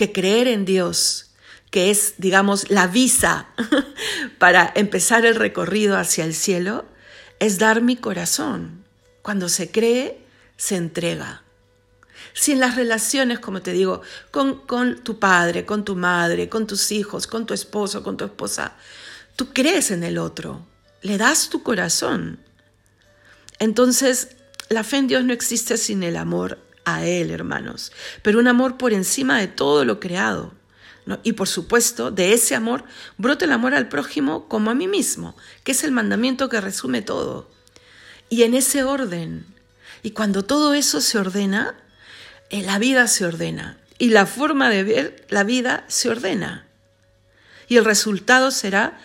que 0.02 0.12
creer 0.12 0.48
en 0.48 0.66
Dios, 0.66 1.30
que 1.70 1.92
es, 1.92 2.16
digamos, 2.18 2.72
la 2.72 2.88
visa 2.88 3.50
para 4.40 4.72
empezar 4.74 5.28
el 5.28 5.36
recorrido 5.36 5.96
hacia 5.96 6.26
el 6.26 6.34
cielo, 6.34 6.86
es 7.40 7.60
dar 7.60 7.84
mi 7.84 7.98
corazón. 7.98 8.84
Cuando 9.22 9.48
se 9.48 9.70
cree, 9.70 10.18
se 10.58 10.76
entrega. 10.76 11.44
Si 12.34 12.52
en 12.52 12.60
las 12.60 12.78
relaciones, 12.78 13.38
como 13.38 13.62
te 13.62 13.74
digo, 13.74 14.02
con, 14.32 14.66
con, 14.66 15.04
tu 15.04 15.20
padre, 15.20 15.68
con 15.68 15.86
tu 15.86 15.96
madre, 15.96 16.50
con 16.50 16.66
tus 16.66 16.92
hijos, 16.92 17.28
con 17.28 17.46
tu 17.46 17.54
esposo, 17.54 18.02
con 18.02 18.18
tu 18.18 18.26
esposa, 18.26 18.74
tú 19.36 19.54
crees 19.54 19.92
en 19.92 20.04
el 20.04 20.18
otro, 20.18 20.66
le 21.04 21.20
das 21.20 21.50
tu 21.50 21.62
corazón. 21.62 22.40
Entonces, 23.60 24.30
la 24.70 24.84
fe 24.84 24.98
en 24.98 25.06
Dios 25.06 25.24
no 25.26 25.32
existe 25.32 25.78
sin 25.78 26.02
el 26.02 26.18
amor 26.18 26.58
a 26.86 27.06
Él, 27.06 27.32
hermanos, 27.32 27.92
pero 28.22 28.40
un 28.40 28.48
amor 28.48 28.78
por 28.78 28.94
encima 28.94 29.40
de 29.40 29.48
todo 29.48 29.86
lo 29.86 30.00
creado. 30.00 30.54
Y 31.24 31.34
por 31.34 31.48
supuesto, 31.48 32.12
de 32.12 32.34
ese 32.34 32.56
amor 32.56 32.84
brota 33.18 33.46
el 33.46 33.52
amor 33.52 33.74
al 33.74 33.90
prójimo 33.90 34.48
como 34.48 34.72
a 34.72 34.76
mí 34.76 34.88
mismo, 34.88 35.36
que 35.64 35.72
es 35.72 35.84
el 35.84 35.92
mandamiento 35.92 36.48
que 36.48 36.62
resume 36.62 37.02
todo. 37.02 37.50
Y 38.30 38.44
en 38.44 38.54
ese 38.54 38.84
orden, 38.84 39.46
y 40.04 40.12
cuando 40.12 40.44
todo 40.44 40.74
eso 40.74 41.02
se 41.02 41.18
ordena, 41.18 41.76
eh, 42.50 42.62
la 42.62 42.80
vida 42.80 43.08
se 43.08 43.26
ordena. 43.26 43.78
Y 43.98 44.10
la 44.10 44.26
forma 44.26 44.70
de 44.70 44.84
ver 44.84 45.26
la 45.30 45.44
vida 45.44 45.84
se 45.88 46.10
ordena. 46.10 46.68
Y 47.68 47.78
el 47.78 47.86
resultado 47.86 48.52
será 48.52 48.98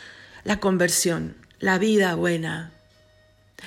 la 0.44 0.60
conversión, 0.60 1.36
la 1.58 1.78
vida 1.78 2.14
buena. 2.14 2.72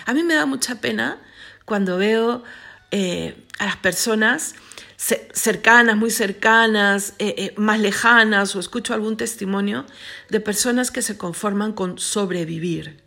A 0.06 0.14
mí 0.14 0.24
me 0.24 0.36
da 0.36 0.46
mucha 0.46 0.76
pena 0.76 1.22
cuando 1.66 1.98
veo 1.98 2.44
eh, 2.92 3.36
a 3.60 3.66
las 3.66 3.78
personas 3.78 4.56
cercanas, 4.98 5.96
muy 5.96 6.12
cercanas, 6.12 7.14
eh, 7.20 7.36
eh, 7.38 7.54
más 7.56 7.80
lejanas, 7.80 8.56
o 8.56 8.60
escucho 8.60 8.94
algún 8.94 9.16
testimonio 9.16 9.86
de 10.30 10.40
personas 10.42 10.92
que 10.92 11.02
se 11.02 11.18
conforman 11.18 11.72
con 11.72 12.00
sobrevivir. 12.00 13.02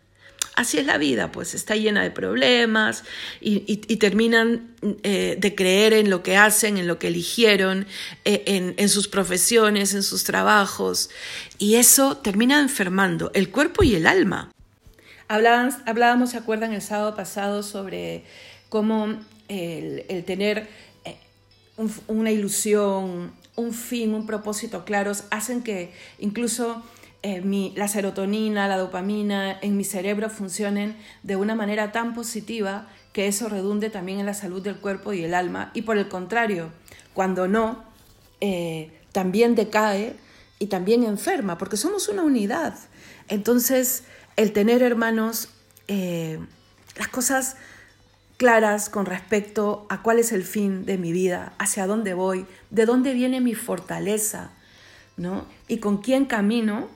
Así 0.55 0.77
es 0.77 0.85
la 0.85 0.97
vida, 0.97 1.31
pues 1.31 1.53
está 1.53 1.75
llena 1.75 2.03
de 2.03 2.11
problemas 2.11 3.03
y, 3.41 3.77
terminan 3.97 4.75
de 4.81 5.53
creer 5.57 5.93
en 5.93 6.11
lo 6.11 6.21
que 6.21 6.37
hacen, 6.37 6.77
en 6.77 6.85
lo 6.85 6.99
que 6.99 7.07
eligieron, 7.07 7.87
en, 8.23 8.89
sus 8.89 9.07
profesiones, 9.07 9.95
en 9.95 10.03
sus 10.03 10.23
trabajos, 10.23 11.09
y 11.57 11.75
eso 11.75 12.17
termina 12.17 12.59
enfermando 12.59 13.31
el 13.33 13.49
cuerpo 13.49 13.83
y 13.83 13.95
el 13.95 14.05
alma. 14.05 14.51
Hablábamos 15.27 16.29
¿se 16.29 16.37
acuerdan 16.37 16.73
el 16.73 16.83
sábado 16.83 17.15
pasado 17.15 17.63
sobre 17.63 18.23
cómo 18.69 19.17
el, 19.47 20.23
tener 20.25 20.67
una 22.07 22.31
ilusión, 22.31 23.31
un 23.55 23.73
fin, 23.73 24.13
un 24.13 24.25
propósito 24.25 24.85
claros, 24.85 25.25
hacen 25.31 25.63
que 25.63 25.91
incluso 26.19 26.83
eh, 27.23 27.71
la 27.75 27.87
serotonina, 27.87 28.67
la 28.67 28.77
dopamina 28.77 29.57
en 29.61 29.77
mi 29.77 29.83
cerebro 29.83 30.29
funcionen 30.29 30.97
de 31.23 31.35
una 31.35 31.55
manera 31.55 31.91
tan 31.91 32.13
positiva 32.13 32.87
que 33.13 33.27
eso 33.27 33.47
redunde 33.47 33.89
también 33.89 34.19
en 34.19 34.25
la 34.25 34.33
salud 34.33 34.61
del 34.61 34.77
cuerpo 34.77 35.13
y 35.13 35.23
el 35.23 35.33
alma. 35.33 35.71
Y 35.73 35.83
por 35.83 35.97
el 35.97 36.09
contrario, 36.09 36.71
cuando 37.13 37.47
no, 37.47 37.83
eh, 38.41 38.91
también 39.11 39.55
decae 39.55 40.15
y 40.59 40.67
también 40.67 41.03
enferma, 41.03 41.57
porque 41.57 41.77
somos 41.77 42.09
una 42.09 42.23
unidad. 42.23 42.75
Entonces, 43.29 44.03
el 44.35 44.51
tener 44.51 44.81
hermanos, 44.81 45.49
eh, 45.87 46.39
las 46.97 47.07
cosas 47.07 47.55
claras 48.43 48.89
con 48.89 49.05
respecto 49.05 49.85
a 49.87 50.01
cuál 50.01 50.19
es 50.19 50.33
el 50.33 50.43
fin 50.43 50.85
de 50.85 50.97
mi 50.97 51.13
vida, 51.13 51.53
hacia 51.59 51.87
dónde 51.87 52.13
voy, 52.13 52.45
de 52.71 52.85
dónde 52.85 53.13
viene 53.13 53.39
mi 53.39 53.55
fortaleza, 53.55 54.51
¿no? 55.15 55.45
Y 55.69 55.77
con 55.77 55.99
quién 55.99 56.25
camino, 56.25 56.89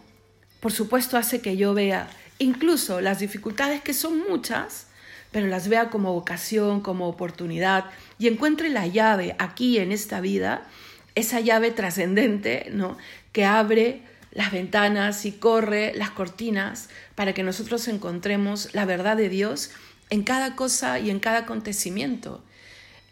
por 0.59 0.73
supuesto 0.73 1.15
hace 1.15 1.39
que 1.39 1.55
yo 1.55 1.73
vea 1.73 2.09
incluso 2.37 2.99
las 2.99 3.19
dificultades 3.19 3.79
que 3.79 3.93
son 3.93 4.27
muchas, 4.27 4.87
pero 5.31 5.47
las 5.47 5.69
vea 5.69 5.89
como 5.89 6.11
vocación, 6.11 6.81
como 6.81 7.07
oportunidad 7.07 7.85
y 8.19 8.27
encuentre 8.27 8.67
la 8.67 8.85
llave 8.85 9.33
aquí 9.39 9.77
en 9.77 9.93
esta 9.93 10.19
vida, 10.19 10.67
esa 11.15 11.39
llave 11.39 11.71
trascendente, 11.71 12.67
¿no? 12.73 12.97
Que 13.31 13.45
abre 13.45 14.01
las 14.33 14.51
ventanas 14.51 15.25
y 15.25 15.31
corre 15.31 15.93
las 15.95 16.09
cortinas 16.09 16.89
para 17.15 17.33
que 17.33 17.43
nosotros 17.43 17.87
encontremos 17.87 18.73
la 18.73 18.83
verdad 18.83 19.15
de 19.15 19.29
Dios 19.29 19.71
en 20.09 20.23
cada 20.23 20.55
cosa 20.55 20.99
y 20.99 21.09
en 21.09 21.19
cada 21.19 21.39
acontecimiento. 21.39 22.43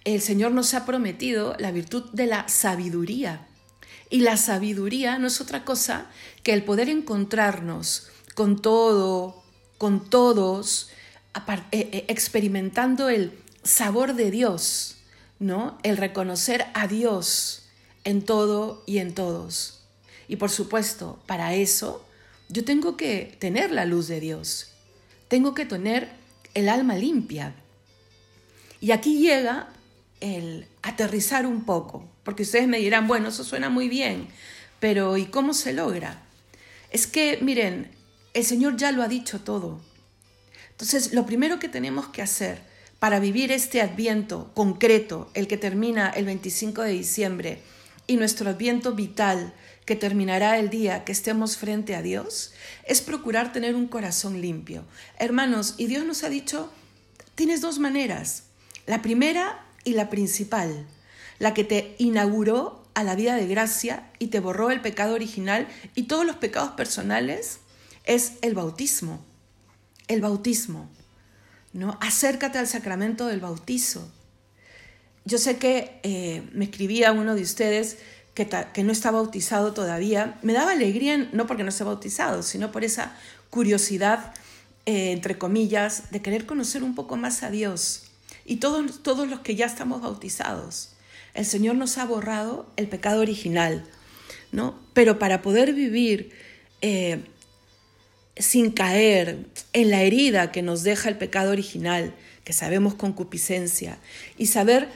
El 0.03 0.21
Señor 0.21 0.51
nos 0.51 0.73
ha 0.73 0.85
prometido 0.85 1.55
la 1.59 1.71
virtud 1.71 2.05
de 2.11 2.27
la 2.27 2.47
sabiduría. 2.47 3.47
Y 4.09 4.19
la 4.19 4.37
sabiduría 4.37 5.17
no 5.17 5.27
es 5.27 5.41
otra 5.41 5.65
cosa 5.65 6.07
que 6.43 6.53
el 6.53 6.63
poder 6.63 6.89
encontrarnos 6.89 8.07
con 8.35 8.61
todo, 8.61 9.43
con 9.77 10.09
todos, 10.09 10.89
eh, 11.35 11.61
eh, 11.71 12.05
experimentando 12.07 13.09
el 13.09 13.33
sabor 13.63 14.13
de 14.13 14.29
Dios, 14.29 14.97
¿no? 15.39 15.79
El 15.83 15.97
reconocer 15.97 16.67
a 16.75 16.87
Dios 16.87 17.63
en 18.03 18.21
todo 18.21 18.83
y 18.85 18.99
en 18.99 19.13
todos. 19.15 19.81
Y 20.27 20.35
por 20.37 20.49
supuesto, 20.51 21.19
para 21.25 21.55
eso 21.55 22.05
yo 22.47 22.63
tengo 22.63 22.95
que 22.95 23.35
tener 23.39 23.71
la 23.71 23.85
luz 23.85 24.07
de 24.07 24.19
Dios. 24.19 24.71
Tengo 25.27 25.55
que 25.55 25.65
tener 25.65 26.09
el 26.55 26.69
alma 26.69 26.95
limpia. 26.95 27.53
Y 28.81 28.91
aquí 28.91 29.19
llega 29.19 29.69
el 30.21 30.65
aterrizar 30.81 31.45
un 31.45 31.65
poco, 31.65 32.09
porque 32.23 32.43
ustedes 32.43 32.67
me 32.67 32.79
dirán, 32.79 33.07
bueno, 33.07 33.29
eso 33.29 33.43
suena 33.43 33.69
muy 33.69 33.87
bien, 33.87 34.27
pero 34.79 35.17
¿y 35.17 35.25
cómo 35.25 35.53
se 35.53 35.73
logra? 35.73 36.23
Es 36.89 37.05
que, 37.05 37.37
miren, 37.41 37.91
el 38.33 38.43
Señor 38.43 38.77
ya 38.77 38.91
lo 38.91 39.03
ha 39.03 39.07
dicho 39.07 39.41
todo. 39.41 39.79
Entonces, 40.71 41.13
lo 41.13 41.25
primero 41.25 41.59
que 41.59 41.69
tenemos 41.69 42.07
que 42.07 42.21
hacer 42.21 42.59
para 42.99 43.19
vivir 43.19 43.51
este 43.51 43.81
adviento 43.81 44.51
concreto, 44.53 45.29
el 45.33 45.47
que 45.47 45.57
termina 45.57 46.09
el 46.09 46.25
25 46.25 46.81
de 46.81 46.91
diciembre, 46.91 47.59
y 48.07 48.17
nuestro 48.17 48.49
adviento 48.49 48.93
vital, 48.93 49.53
que 49.85 49.95
terminará 49.95 50.57
el 50.57 50.69
día 50.69 51.03
que 51.05 51.11
estemos 51.11 51.57
frente 51.57 51.95
a 51.95 52.01
Dios 52.01 52.53
es 52.85 53.01
procurar 53.01 53.53
tener 53.53 53.75
un 53.75 53.87
corazón 53.87 54.41
limpio. 54.41 54.83
Hermanos, 55.19 55.75
y 55.77 55.85
Dios 55.85 56.05
nos 56.05 56.23
ha 56.23 56.29
dicho, 56.29 56.71
tienes 57.35 57.61
dos 57.61 57.79
maneras. 57.79 58.43
La 58.87 59.01
primera 59.01 59.63
y 59.83 59.93
la 59.93 60.09
principal, 60.09 60.85
la 61.39 61.53
que 61.53 61.63
te 61.63 61.95
inauguró 61.99 62.83
a 62.95 63.03
la 63.03 63.15
vida 63.15 63.35
de 63.35 63.47
gracia 63.47 64.09
y 64.19 64.27
te 64.27 64.39
borró 64.39 64.71
el 64.71 64.81
pecado 64.81 65.13
original 65.13 65.67
y 65.93 66.03
todos 66.03 66.25
los 66.25 66.37
pecados 66.37 66.71
personales, 66.71 67.59
es 68.05 68.33
el 68.41 68.55
bautismo. 68.55 69.23
El 70.07 70.21
bautismo. 70.21 70.89
¿no? 71.73 71.97
Acércate 72.01 72.57
al 72.57 72.67
sacramento 72.67 73.27
del 73.27 73.41
bautizo. 73.41 74.09
Yo 75.25 75.37
sé 75.37 75.57
que 75.57 75.99
eh, 76.03 76.47
me 76.53 76.65
escribía 76.65 77.11
uno 77.11 77.35
de 77.35 77.41
ustedes 77.41 77.97
que, 78.35 78.83
no 78.83 78.91
está 78.91 79.11
bautizado 79.11 79.73
todavía, 79.73 80.37
me 80.41 80.51
daba 80.51 80.73
alegría, 80.73 81.29
no 81.31 81.47
porque 81.47 81.63
no 81.63 81.69
esté 81.69 81.85
bautizado, 81.85 82.43
sino 82.43 82.71
por 82.71 82.83
esa 82.83 83.15
curiosidad, 83.49 84.33
eh, 84.85 85.13
entre 85.13 85.37
comillas, 85.37 86.11
de 86.11 86.21
querer 86.21 86.45
conocer 86.45 86.83
un 86.83 86.95
poco 86.95 87.15
más 87.15 87.43
a 87.43 87.49
Dios. 87.49 88.03
Y 88.45 88.57
todos, 88.57 89.01
todos 89.01 89.29
los 89.29 89.39
que 89.39 89.55
ya 89.55 89.65
estamos 89.65 90.01
bautizados, 90.01 90.91
el 91.33 91.45
Señor 91.45 91.75
nos 91.75 91.97
ha 91.97 92.05
borrado 92.05 92.69
el 92.75 92.89
pecado 92.89 93.21
original, 93.21 93.85
¿no? 94.51 94.77
Pero 94.93 95.17
para 95.17 95.41
poder 95.41 95.73
vivir 95.73 96.31
eh, 96.81 97.23
sin 98.35 98.71
caer 98.71 99.47
en 99.71 99.89
la 99.91 100.01
herida 100.01 100.51
que 100.51 100.61
nos 100.61 100.83
deja 100.83 101.07
el 101.07 101.17
pecado 101.17 101.51
original, 101.51 102.13
que 102.43 102.51
sabemos 102.51 102.95
concupiscencia, 102.95 103.97
y 104.37 104.47
saber 104.47 104.89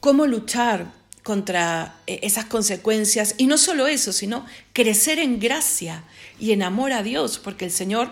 cómo 0.00 0.26
luchar 0.26 0.92
contra 1.26 1.96
eh, 2.06 2.20
esas 2.22 2.44
consecuencias. 2.44 3.34
Y 3.36 3.48
no 3.48 3.58
solo 3.58 3.88
eso, 3.88 4.12
sino 4.12 4.46
crecer 4.72 5.18
en 5.18 5.40
gracia 5.40 6.04
y 6.38 6.52
en 6.52 6.62
amor 6.62 6.92
a 6.92 7.02
Dios, 7.02 7.40
porque 7.40 7.64
el 7.64 7.72
Señor 7.72 8.10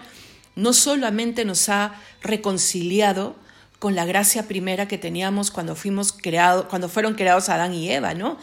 no 0.56 0.72
solamente 0.72 1.44
nos 1.44 1.68
ha 1.68 1.94
reconciliado 2.22 3.36
con 3.78 3.94
la 3.94 4.04
gracia 4.04 4.48
primera 4.48 4.88
que 4.88 4.98
teníamos 4.98 5.52
cuando 5.52 5.76
fuimos 5.76 6.12
creados, 6.12 6.64
cuando 6.64 6.88
fueron 6.88 7.14
creados 7.14 7.48
Adán 7.50 7.72
y 7.72 7.88
Eva, 7.88 8.14
¿no? 8.14 8.36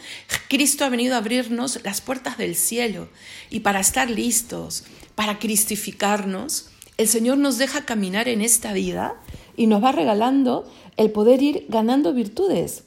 Cristo 0.48 0.86
ha 0.86 0.88
venido 0.88 1.16
a 1.16 1.18
abrirnos 1.18 1.80
las 1.84 2.00
puertas 2.00 2.38
del 2.38 2.56
cielo 2.56 3.10
y 3.50 3.60
para 3.60 3.78
estar 3.78 4.08
listos, 4.08 4.84
para 5.14 5.38
cristificarnos, 5.38 6.70
el 6.96 7.08
Señor 7.08 7.36
nos 7.36 7.58
deja 7.58 7.84
caminar 7.84 8.26
en 8.26 8.40
esta 8.40 8.72
vida 8.72 9.16
y 9.54 9.66
nos 9.66 9.84
va 9.84 9.92
regalando 9.92 10.72
el 10.96 11.10
poder 11.10 11.42
ir 11.42 11.66
ganando 11.68 12.14
virtudes 12.14 12.84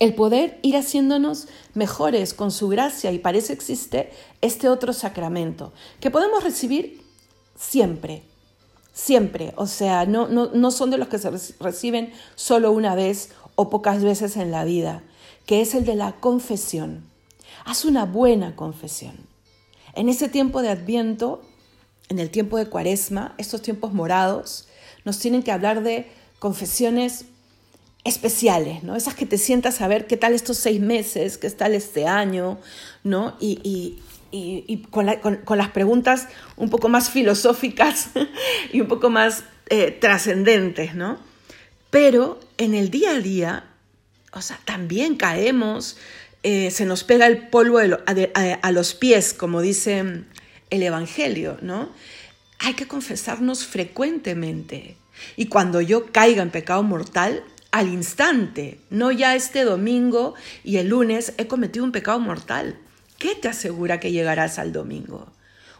el 0.00 0.14
poder 0.14 0.58
ir 0.62 0.76
haciéndonos 0.76 1.46
mejores 1.74 2.34
con 2.34 2.50
su 2.50 2.68
gracia 2.68 3.12
y 3.12 3.18
parece 3.18 3.52
existe 3.52 4.10
este 4.40 4.68
otro 4.68 4.92
sacramento 4.92 5.72
que 6.00 6.10
podemos 6.10 6.42
recibir 6.42 7.02
siempre, 7.54 8.22
siempre, 8.94 9.52
o 9.56 9.66
sea, 9.66 10.06
no, 10.06 10.26
no, 10.26 10.46
no 10.52 10.70
son 10.70 10.90
de 10.90 10.98
los 10.98 11.08
que 11.08 11.18
se 11.18 11.30
reciben 11.60 12.12
solo 12.34 12.72
una 12.72 12.94
vez 12.94 13.30
o 13.54 13.68
pocas 13.68 14.02
veces 14.02 14.38
en 14.38 14.50
la 14.50 14.64
vida, 14.64 15.02
que 15.44 15.60
es 15.60 15.74
el 15.74 15.84
de 15.84 15.94
la 15.94 16.12
confesión. 16.12 17.04
Haz 17.66 17.84
una 17.84 18.06
buena 18.06 18.56
confesión. 18.56 19.16
En 19.94 20.08
ese 20.08 20.30
tiempo 20.30 20.62
de 20.62 20.70
adviento, 20.70 21.42
en 22.08 22.18
el 22.18 22.30
tiempo 22.30 22.56
de 22.56 22.66
cuaresma, 22.66 23.34
estos 23.36 23.60
tiempos 23.60 23.92
morados, 23.92 24.66
nos 25.04 25.18
tienen 25.18 25.42
que 25.42 25.52
hablar 25.52 25.82
de 25.82 26.10
confesiones 26.38 27.26
especiales, 28.04 28.82
¿no? 28.82 28.96
Esas 28.96 29.14
que 29.14 29.26
te 29.26 29.38
sientas 29.38 29.80
a 29.80 29.88
ver 29.88 30.06
qué 30.06 30.16
tal 30.16 30.32
estos 30.32 30.58
seis 30.58 30.80
meses, 30.80 31.38
qué 31.38 31.50
tal 31.50 31.74
este 31.74 32.06
año, 32.06 32.58
¿no? 33.04 33.36
Y, 33.40 33.98
con, 34.90 35.06
las 35.06 35.68
preguntas 35.70 36.28
un 36.56 36.70
poco 36.70 36.88
más 36.88 37.10
filosóficas 37.10 38.10
y 38.72 38.80
un 38.80 38.86
poco 38.86 39.10
más 39.10 39.44
eh, 39.68 39.90
trascendentes, 39.90 40.94
¿no? 40.94 41.18
Pero 41.90 42.40
en 42.56 42.74
el 42.74 42.90
día 42.90 43.12
a 43.12 43.18
día, 43.18 43.64
o 44.32 44.40
sea, 44.40 44.58
también 44.64 45.16
caemos, 45.16 45.96
eh, 46.42 46.70
se 46.70 46.86
nos 46.86 47.04
pega 47.04 47.26
el 47.26 47.48
polvo 47.48 47.78
a, 47.78 48.72
los 48.72 48.94
pies, 48.94 49.34
como 49.34 49.60
dice 49.60 50.24
el 50.70 50.82
Evangelio, 50.82 51.58
¿no? 51.60 51.90
Hay 52.60 52.74
que 52.74 52.86
confesarnos 52.86 53.66
frecuentemente. 53.66 54.96
Y 55.36 55.46
cuando 55.46 55.80
yo 55.80 56.12
caiga 56.12 56.42
en 56.42 56.50
pecado 56.50 56.82
mortal, 56.82 57.42
al 57.70 57.88
instante, 57.88 58.80
no 58.90 59.12
ya 59.12 59.36
este 59.36 59.64
domingo 59.64 60.34
y 60.64 60.78
el 60.78 60.88
lunes 60.88 61.34
he 61.38 61.46
cometido 61.46 61.84
un 61.84 61.92
pecado 61.92 62.18
mortal. 62.18 62.78
¿Qué 63.18 63.34
te 63.34 63.48
asegura 63.48 64.00
que 64.00 64.12
llegarás 64.12 64.58
al 64.58 64.72
domingo? 64.72 65.32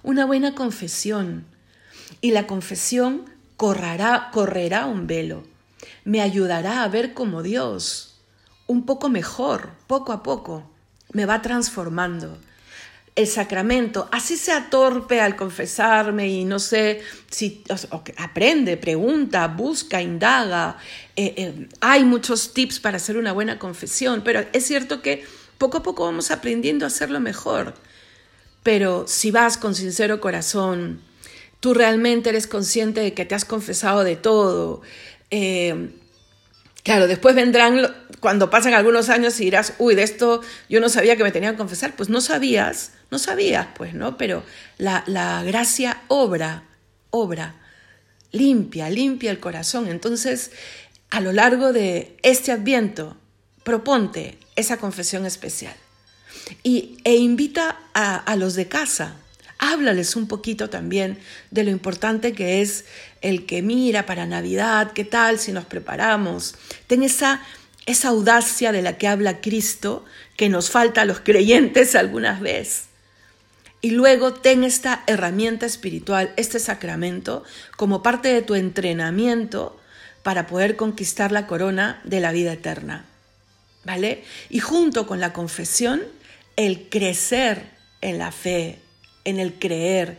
Una 0.02 0.24
buena 0.24 0.54
confesión. 0.54 1.44
Y 2.20 2.32
la 2.32 2.46
confesión 2.46 3.24
correrá, 3.56 4.30
correrá 4.32 4.86
un 4.86 5.06
velo. 5.06 5.44
Me 6.04 6.20
ayudará 6.20 6.82
a 6.82 6.88
ver 6.88 7.14
como 7.14 7.42
Dios, 7.42 8.20
un 8.66 8.84
poco 8.84 9.08
mejor, 9.08 9.70
poco 9.86 10.12
a 10.12 10.22
poco. 10.22 10.70
Me 11.12 11.26
va 11.26 11.42
transformando 11.42 12.38
el 13.20 13.26
sacramento, 13.26 14.08
así 14.10 14.36
sea 14.36 14.70
torpe 14.70 15.20
al 15.20 15.36
confesarme 15.36 16.28
y 16.28 16.44
no 16.44 16.58
sé 16.58 17.02
si 17.30 17.62
aprende, 18.16 18.76
pregunta, 18.76 19.46
busca, 19.48 20.00
indaga. 20.00 20.78
Eh, 21.16 21.34
eh, 21.36 21.68
hay 21.80 22.04
muchos 22.04 22.54
tips 22.54 22.80
para 22.80 22.96
hacer 22.96 23.16
una 23.16 23.32
buena 23.32 23.58
confesión, 23.58 24.22
pero 24.24 24.44
es 24.52 24.66
cierto 24.66 25.02
que 25.02 25.24
poco 25.58 25.78
a 25.78 25.82
poco 25.82 26.04
vamos 26.04 26.30
aprendiendo 26.30 26.86
a 26.86 26.88
hacerlo 26.88 27.20
mejor. 27.20 27.74
Pero 28.62 29.04
si 29.06 29.30
vas 29.30 29.58
con 29.58 29.74
sincero 29.74 30.20
corazón, 30.20 31.00
tú 31.60 31.74
realmente 31.74 32.30
eres 32.30 32.46
consciente 32.46 33.00
de 33.00 33.12
que 33.12 33.24
te 33.24 33.34
has 33.34 33.44
confesado 33.44 34.02
de 34.02 34.16
todo, 34.16 34.80
eh, 35.30 35.90
Claro, 36.82 37.06
después 37.06 37.34
vendrán, 37.34 37.94
cuando 38.20 38.48
pasan 38.50 38.74
algunos 38.74 39.08
años 39.08 39.38
y 39.40 39.44
dirás, 39.44 39.74
uy, 39.78 39.94
de 39.94 40.02
esto 40.02 40.40
yo 40.68 40.80
no 40.80 40.88
sabía 40.88 41.16
que 41.16 41.22
me 41.22 41.32
tenía 41.32 41.50
que 41.52 41.58
confesar. 41.58 41.94
Pues 41.96 42.08
no 42.08 42.20
sabías, 42.20 42.92
no 43.10 43.18
sabías, 43.18 43.68
pues, 43.76 43.94
¿no? 43.94 44.16
Pero 44.16 44.42
la, 44.78 45.04
la 45.06 45.42
gracia 45.42 46.02
obra, 46.08 46.64
obra, 47.10 47.56
limpia, 48.32 48.88
limpia 48.88 49.30
el 49.30 49.40
corazón. 49.40 49.88
Entonces, 49.88 50.52
a 51.10 51.20
lo 51.20 51.32
largo 51.32 51.72
de 51.72 52.16
este 52.22 52.52
adviento, 52.52 53.16
proponte 53.62 54.38
esa 54.56 54.78
confesión 54.78 55.26
especial 55.26 55.74
y, 56.62 56.98
e 57.04 57.16
invita 57.16 57.78
a, 57.94 58.16
a 58.16 58.36
los 58.36 58.54
de 58.54 58.68
casa 58.68 59.16
háblales 59.60 60.16
un 60.16 60.26
poquito 60.26 60.70
también 60.70 61.18
de 61.50 61.62
lo 61.62 61.70
importante 61.70 62.32
que 62.32 62.62
es 62.62 62.86
el 63.20 63.46
que 63.46 63.62
mira 63.62 64.06
para 64.06 64.26
Navidad, 64.26 64.92
qué 64.92 65.04
tal 65.04 65.38
si 65.38 65.52
nos 65.52 65.66
preparamos. 65.66 66.56
Ten 66.86 67.02
esa, 67.02 67.42
esa 67.86 68.08
audacia 68.08 68.72
de 68.72 68.82
la 68.82 68.98
que 68.98 69.06
habla 69.06 69.40
Cristo 69.40 70.04
que 70.36 70.48
nos 70.48 70.70
falta 70.70 71.02
a 71.02 71.04
los 71.04 71.20
creyentes 71.20 71.94
algunas 71.94 72.40
veces. 72.40 72.86
Y 73.82 73.90
luego 73.92 74.34
ten 74.34 74.64
esta 74.64 75.04
herramienta 75.06 75.66
espiritual, 75.66 76.32
este 76.36 76.58
sacramento, 76.58 77.44
como 77.76 78.02
parte 78.02 78.28
de 78.28 78.42
tu 78.42 78.54
entrenamiento 78.54 79.78
para 80.22 80.46
poder 80.46 80.76
conquistar 80.76 81.32
la 81.32 81.46
corona 81.46 82.00
de 82.04 82.20
la 82.20 82.32
vida 82.32 82.52
eterna. 82.52 83.06
¿Vale? 83.84 84.24
Y 84.50 84.60
junto 84.60 85.06
con 85.06 85.20
la 85.20 85.32
confesión, 85.32 86.02
el 86.56 86.88
crecer 86.90 87.64
en 88.02 88.18
la 88.18 88.32
fe, 88.32 88.80
en 89.30 89.38
el 89.38 89.58
creer. 89.58 90.18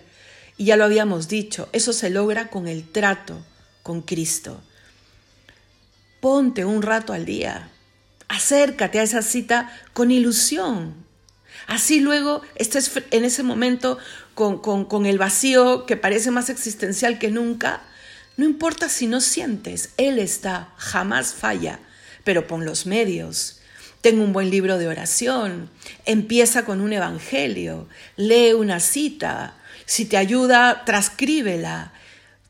Y 0.58 0.66
ya 0.66 0.78
lo 0.78 0.84
habíamos 0.84 1.28
dicho, 1.28 1.70
eso 1.72 1.94
se 1.94 2.10
logra 2.10 2.50
con 2.50 2.68
el 2.68 2.88
trato 2.88 3.44
con 3.84 4.02
Cristo. 4.02 4.62
Ponte 6.20 6.66
un 6.66 6.82
rato 6.82 7.14
al 7.14 7.26
día, 7.26 7.70
acércate 8.28 9.00
a 9.00 9.04
esa 9.04 9.22
cita 9.22 9.72
con 9.94 10.12
ilusión. 10.12 10.94
Así 11.68 12.00
luego 12.00 12.42
estés 12.56 12.92
en 13.12 13.26
ese 13.26 13.44
momento 13.44 13.98
con, 14.34 14.60
con 14.60 15.06
el 15.06 15.18
vacío 15.18 15.86
que 15.86 15.98
parece 15.98 16.32
más 16.32 16.50
existencial 16.50 17.20
que 17.20 17.32
nunca. 17.32 17.82
No 18.38 18.46
importa 18.46 18.90
si 18.90 19.08
no 19.08 19.22
sientes, 19.22 19.92
Él 19.98 20.20
está, 20.20 20.74
jamás 20.78 21.34
falla, 21.34 21.80
pero 22.24 22.48
pon 22.48 22.66
los 22.66 22.86
medios 22.86 23.61
tengo 24.02 24.24
un 24.24 24.34
buen 24.34 24.50
libro 24.50 24.78
de 24.78 24.88
oración, 24.88 25.70
empieza 26.06 26.66
con 26.66 26.82
un 26.82 26.92
evangelio, 26.92 27.88
lee 28.18 28.54
una 28.54 28.80
cita, 28.80 29.56
si 29.86 30.06
te 30.06 30.18
ayuda, 30.18 30.84
transcríbela. 30.86 31.94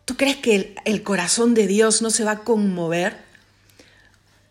¿Tú 0.05 0.15
crees 0.15 0.37
que 0.37 0.75
el, 0.85 1.03
corazón 1.03 1.53
de 1.53 1.67
Dios 1.67 2.01
no 2.01 2.09
se 2.09 2.23
va 2.23 2.31
a 2.31 2.43
conmover? 2.43 3.17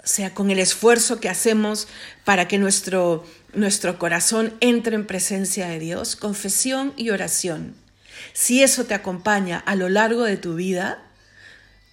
O 0.02 0.06
sea, 0.06 0.34
con 0.34 0.50
el 0.50 0.58
esfuerzo 0.58 1.20
que 1.20 1.28
hacemos 1.28 1.88
para 2.24 2.48
que 2.48 2.58
nuestro, 2.58 3.24
nuestro 3.54 3.98
corazón 3.98 4.54
entre 4.60 4.94
en 4.94 5.06
presencia 5.06 5.68
de 5.68 5.78
Dios, 5.78 6.16
confesión 6.16 6.92
y 6.96 7.10
oración. 7.10 7.74
Si 8.32 8.62
eso 8.62 8.84
te 8.84 8.94
acompaña 8.94 9.58
a 9.58 9.74
lo 9.74 9.88
largo 9.88 10.24
de 10.24 10.36
tu 10.36 10.54
vida, 10.54 11.02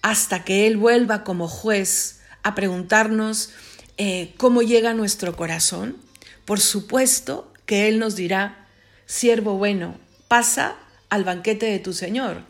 hasta 0.02 0.44
que 0.44 0.66
Él 0.66 0.76
vuelva 0.76 1.24
como 1.24 1.48
juez 1.48 2.20
a 2.42 2.54
preguntarnos 2.54 3.50
eh, 3.98 4.34
cómo 4.36 4.62
llega 4.62 4.94
nuestro 4.94 5.36
corazón, 5.36 5.96
por 6.44 6.60
supuesto 6.60 7.52
que 7.66 7.88
Él 7.88 7.98
nos 7.98 8.16
dirá 8.16 8.66
siervo 9.06 9.54
bueno, 9.54 9.98
pasa 10.28 10.76
al 11.10 11.24
banquete 11.24 11.66
de 11.66 11.78
tu 11.80 11.92
Señor. 11.92 12.44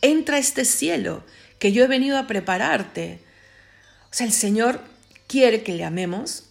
Entra 0.00 0.36
a 0.36 0.40
este 0.40 0.64
cielo 0.64 1.22
que 1.58 1.72
yo 1.72 1.84
he 1.84 1.88
venido 1.88 2.18
a 2.18 2.26
prepararte. 2.26 3.20
O 4.04 4.14
sea, 4.14 4.26
el 4.26 4.32
Señor 4.32 4.80
quiere 5.26 5.62
que 5.62 5.74
le 5.74 5.84
amemos 5.84 6.44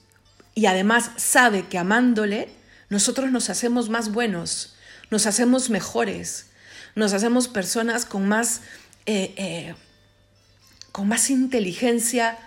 y 0.55 0.67
además 0.67 1.11
sabe 1.17 1.67
que 1.67 1.77
amándole 1.77 2.49
nosotros 2.89 3.31
nos 3.31 3.49
hacemos 3.49 3.89
más 3.89 4.11
buenos, 4.11 4.75
nos 5.09 5.25
hacemos 5.25 5.69
mejores, 5.69 6.47
nos 6.95 7.13
hacemos 7.13 7.47
personas 7.47 8.05
con 8.05 8.27
más, 8.27 8.61
eh, 9.05 9.33
eh, 9.37 9.75
con 10.91 11.07
más 11.07 11.29
inteligencia 11.29 12.37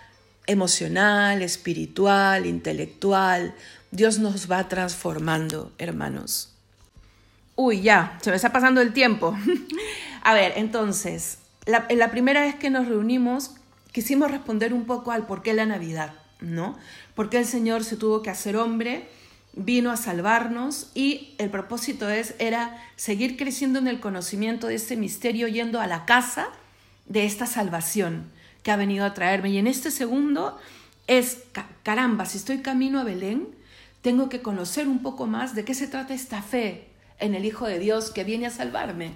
emocional, 0.47 1.43
espiritual, 1.43 2.47
intelectual. 2.47 3.55
Dios 3.91 4.19
nos 4.19 4.51
va 4.51 4.69
transformando, 4.69 5.73
hermanos. 5.79 6.53
Uy, 7.55 7.81
ya, 7.81 8.19
se 8.23 8.31
me 8.31 8.37
está 8.37 8.53
pasando 8.53 8.81
el 8.81 8.93
tiempo. 8.93 9.37
A 10.23 10.35
ver, 10.35 10.55
entonces, 10.57 11.39
la, 11.65 11.87
la 11.91 12.11
primera 12.11 12.43
vez 12.43 12.55
que 12.55 12.71
nos 12.71 12.87
reunimos, 12.87 13.53
quisimos 13.93 14.31
responder 14.31 14.73
un 14.73 14.85
poco 14.85 15.13
al 15.13 15.27
por 15.27 15.43
qué 15.43 15.55
la 15.55 15.67
Navidad, 15.67 16.13
¿no? 16.41 16.79
¿Por 17.15 17.31
qué 17.31 17.39
el 17.39 17.47
Señor 17.47 17.85
se 17.85 17.97
tuvo 17.97 18.23
que 18.23 18.31
hacer 18.31 18.57
hombre? 18.57 19.09
vino 19.57 19.91
a 19.91 19.97
salvarnos 19.97 20.91
y 20.95 21.35
el 21.39 21.49
propósito 21.49 22.11
es, 22.11 22.35
era 22.39 22.79
seguir 22.95 23.39
creciendo 23.39 23.79
en 23.79 23.89
el 23.89 24.01
conocimiento 24.01 24.67
de 24.67 24.75
este 24.75 24.97
misterio, 24.97 25.49
yendo 25.49 25.81
a 25.81 25.87
la 25.87 26.05
casa 26.05 26.49
de 27.07 27.25
esta 27.25 27.47
salvación 27.47 28.31
que 28.67 28.73
ha 28.73 28.77
venido 28.77 29.05
a 29.05 29.15
traerme. 29.15 29.51
Y 29.51 29.59
en 29.59 29.69
este 29.69 29.93
segundo 29.93 30.59
es, 31.07 31.45
caramba, 31.85 32.27
si 32.27 32.39
estoy 32.39 32.63
camino 32.63 32.99
a 32.99 33.05
Belén, 33.05 33.55
tengo 34.03 34.29
que 34.29 34.43
conocer 34.43 34.89
un 34.89 35.03
poco 35.03 35.29
más 35.29 35.55
de 35.55 35.65
qué 35.65 35.73
se 35.73 35.87
trata 35.87 36.15
esta 36.15 36.43
fe 36.43 36.89
en 37.21 37.37
el 37.37 37.45
Hijo 37.45 37.69
de 37.69 37.79
Dios 37.79 38.11
que 38.11 38.25
viene 38.25 38.47
a 38.47 38.51
salvarme 38.51 39.13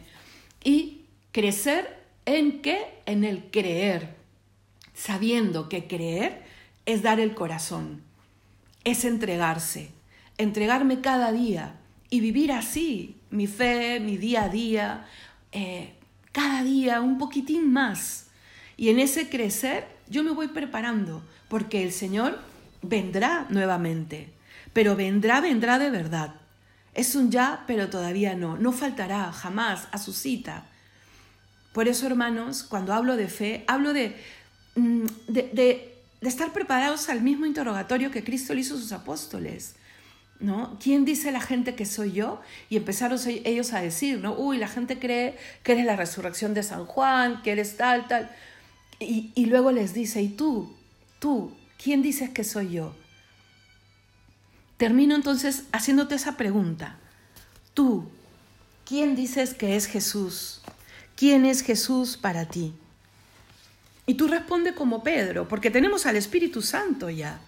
y 0.63 1.07
crecer 1.33 1.99
en 2.27 2.63
qué? 2.63 2.79
En 3.07 3.25
el 3.25 3.51
creer, 3.51 4.15
sabiendo 4.95 5.69
que 5.69 5.89
creer 5.89 6.45
es 6.87 7.03
dar 7.03 7.19
el 7.19 7.35
corazón, 7.35 8.03
es 8.85 9.05
entregarse 9.05 9.91
entregarme 10.41 11.03
cada 11.03 11.33
día 11.33 11.75
y 12.09 12.21
vivir 12.21 12.51
así, 12.53 13.17
mi 13.31 13.47
fe, 13.47 14.01
mi 14.01 14.17
día 14.17 14.45
a 14.45 14.49
día, 14.49 15.07
eh, 15.53 15.93
cada 16.33 16.65
día 16.65 17.03
un 17.03 17.19
poquitín 17.19 17.71
más. 17.71 18.30
Y 18.81 18.89
en 18.89 18.99
ese 18.99 19.29
crecer 19.29 19.87
yo 20.09 20.25
me 20.25 20.31
voy 20.31 20.49
preparando, 20.49 21.23
porque 21.49 21.83
el 21.83 21.93
Señor 21.93 22.39
vendrá 22.81 23.47
nuevamente, 23.51 24.33
pero 24.73 24.97
vendrá, 24.97 25.43
vendrá 25.43 25.79
de 25.79 25.91
verdad. 25.91 26.37
Es 26.95 27.15
un 27.15 27.31
ya, 27.31 27.63
pero 27.67 27.91
todavía 27.91 28.35
no. 28.35 28.57
No 28.57 28.73
faltará 28.73 29.33
jamás 29.33 29.87
a 29.93 29.99
su 29.99 30.15
cita. 30.15 30.65
Por 31.75 31.89
eso, 31.89 32.07
hermanos, 32.07 32.63
cuando 32.63 32.95
hablo 32.95 33.17
de 33.17 33.29
fe, 33.29 33.65
hablo 33.67 33.93
de, 33.93 34.17
mm, 34.77 35.07
de, 35.29 35.43
de, 35.53 35.99
estar 36.23 36.51
preparados 36.55 37.11
al 37.11 37.21
mismo 37.21 37.45
interrogatorio 37.45 38.11
que 38.11 38.25
Cristo 38.25 38.55
le 38.55 38.63
hizo 38.63 38.77
a 38.77 38.79
sus 38.79 38.93
apóstoles. 38.93 39.75
¿no? 40.39 40.79
¿Quién 40.83 41.05
dice 41.05 41.33
la 41.33 41.43
gente 41.43 41.75
que 41.75 41.85
soy 41.85 42.13
yo? 42.13 42.41
Y 42.71 42.79
empezaron 42.79 43.19
ellos 43.45 43.75
a 43.75 43.83
decir, 43.83 44.21
¿no? 44.21 44.33
Uy, 44.33 44.57
la 44.57 44.69
gente 44.69 44.99
cree 44.99 45.37
que 45.63 45.73
eres 45.73 45.85
la 45.85 45.97
resurrección 45.97 46.55
de 46.55 46.63
San 46.63 46.87
Juan, 46.87 47.43
que 47.43 47.53
eres 47.53 47.77
tal, 47.77 48.09
tal. 48.09 48.31
Y, 49.01 49.47
luego 49.47 49.73
les 49.73 49.95
dice, 49.95 50.23
¿y 50.23 50.29
tú? 50.29 50.77
¿Tú? 51.19 51.57
¿Quién 51.83 52.03
dices 52.03 52.31
que 52.31 52.45
soy 52.45 52.73
yo? 52.73 52.95
Termino 54.77 55.15
entonces 55.17 55.65
haciéndote 55.73 56.15
esa 56.15 56.37
pregunta. 56.37 56.99
Tú, 57.75 58.09
¿quién 58.85 59.17
dices 59.17 59.55
que 59.55 59.75
es 59.75 59.87
Jesús? 59.87 60.61
¿Quién 61.17 61.47
es 61.47 61.63
Jesús 61.63 62.17
para 62.17 62.45
ti? 62.47 62.75
Y 64.07 64.15
tú 64.15 64.29
responde 64.29 64.75
como 64.75 65.03
Pedro, 65.03 65.49
porque 65.49 65.71
tenemos 65.71 66.05
al 66.07 66.17
Espíritu 66.17 66.61
Santo 66.61 67.09
ya. 67.09 67.41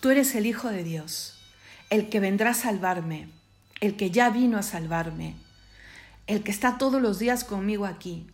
Tú 0.00 0.10
eres 0.10 0.34
el 0.34 0.46
Hijo 0.46 0.68
de 0.68 0.84
Dios 0.84 1.40
el 1.90 2.08
que 2.08 2.20
vendrá 2.20 2.50
a 2.50 2.54
salvarme, 2.54 3.28
el 3.80 3.96
que 3.96 4.10
ya 4.12 4.30
vino 4.30 4.56
a 4.56 4.62
salvarme, 4.62 5.34
el 6.28 6.42
que 6.44 6.52
está 6.52 6.78
todos 6.78 7.02
los 7.02 7.18
días 7.18 7.42
conmigo 7.42 7.84
aquí, 7.84 8.26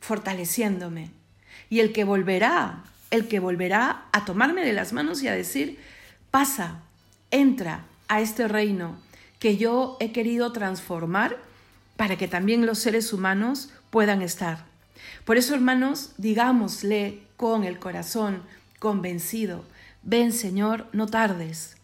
fortaleciéndome, 0.00 1.10
y 1.68 1.80
el 1.80 1.92
que 1.92 2.04
volverá, 2.04 2.84
el 3.10 3.28
que 3.28 3.40
volverá 3.40 4.04
a 4.12 4.24
tomarme 4.24 4.64
de 4.64 4.72
las 4.72 4.92
manos 4.92 5.22
y 5.22 5.28
a 5.28 5.34
decir, 5.34 5.78
pasa, 6.30 6.82
entra 7.30 7.84
a 8.08 8.20
este 8.20 8.48
reino 8.48 8.96
que 9.38 9.56
yo 9.56 9.96
he 10.00 10.12
querido 10.12 10.52
transformar 10.52 11.38
para 11.96 12.16
que 12.16 12.28
también 12.28 12.66
los 12.66 12.78
seres 12.78 13.12
humanos 13.12 13.70
puedan 13.90 14.22
estar. 14.22 14.64
Por 15.24 15.36
eso, 15.36 15.54
hermanos, 15.54 16.12
digámosle 16.18 17.22
con 17.36 17.64
el 17.64 17.78
corazón 17.78 18.42
convencido, 18.78 19.64
ven 20.02 20.32
Señor, 20.32 20.86
no 20.92 21.06
tardes, 21.06 21.76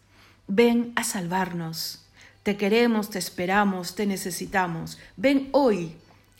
ven 0.47 0.93
a 0.95 1.03
salvarnos. 1.03 2.05
Te 2.43 2.57
queremos, 2.57 3.09
te 3.09 3.19
esperamos, 3.19 3.95
te 3.95 4.05
necesitamos. 4.05 4.97
Ven 5.15 5.49
hoy 5.51 5.95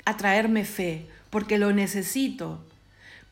a 0.06 0.18
traerme 0.18 0.66
fe, 0.66 1.08
porque 1.30 1.58
lo 1.58 1.72
necesito, 1.72 2.64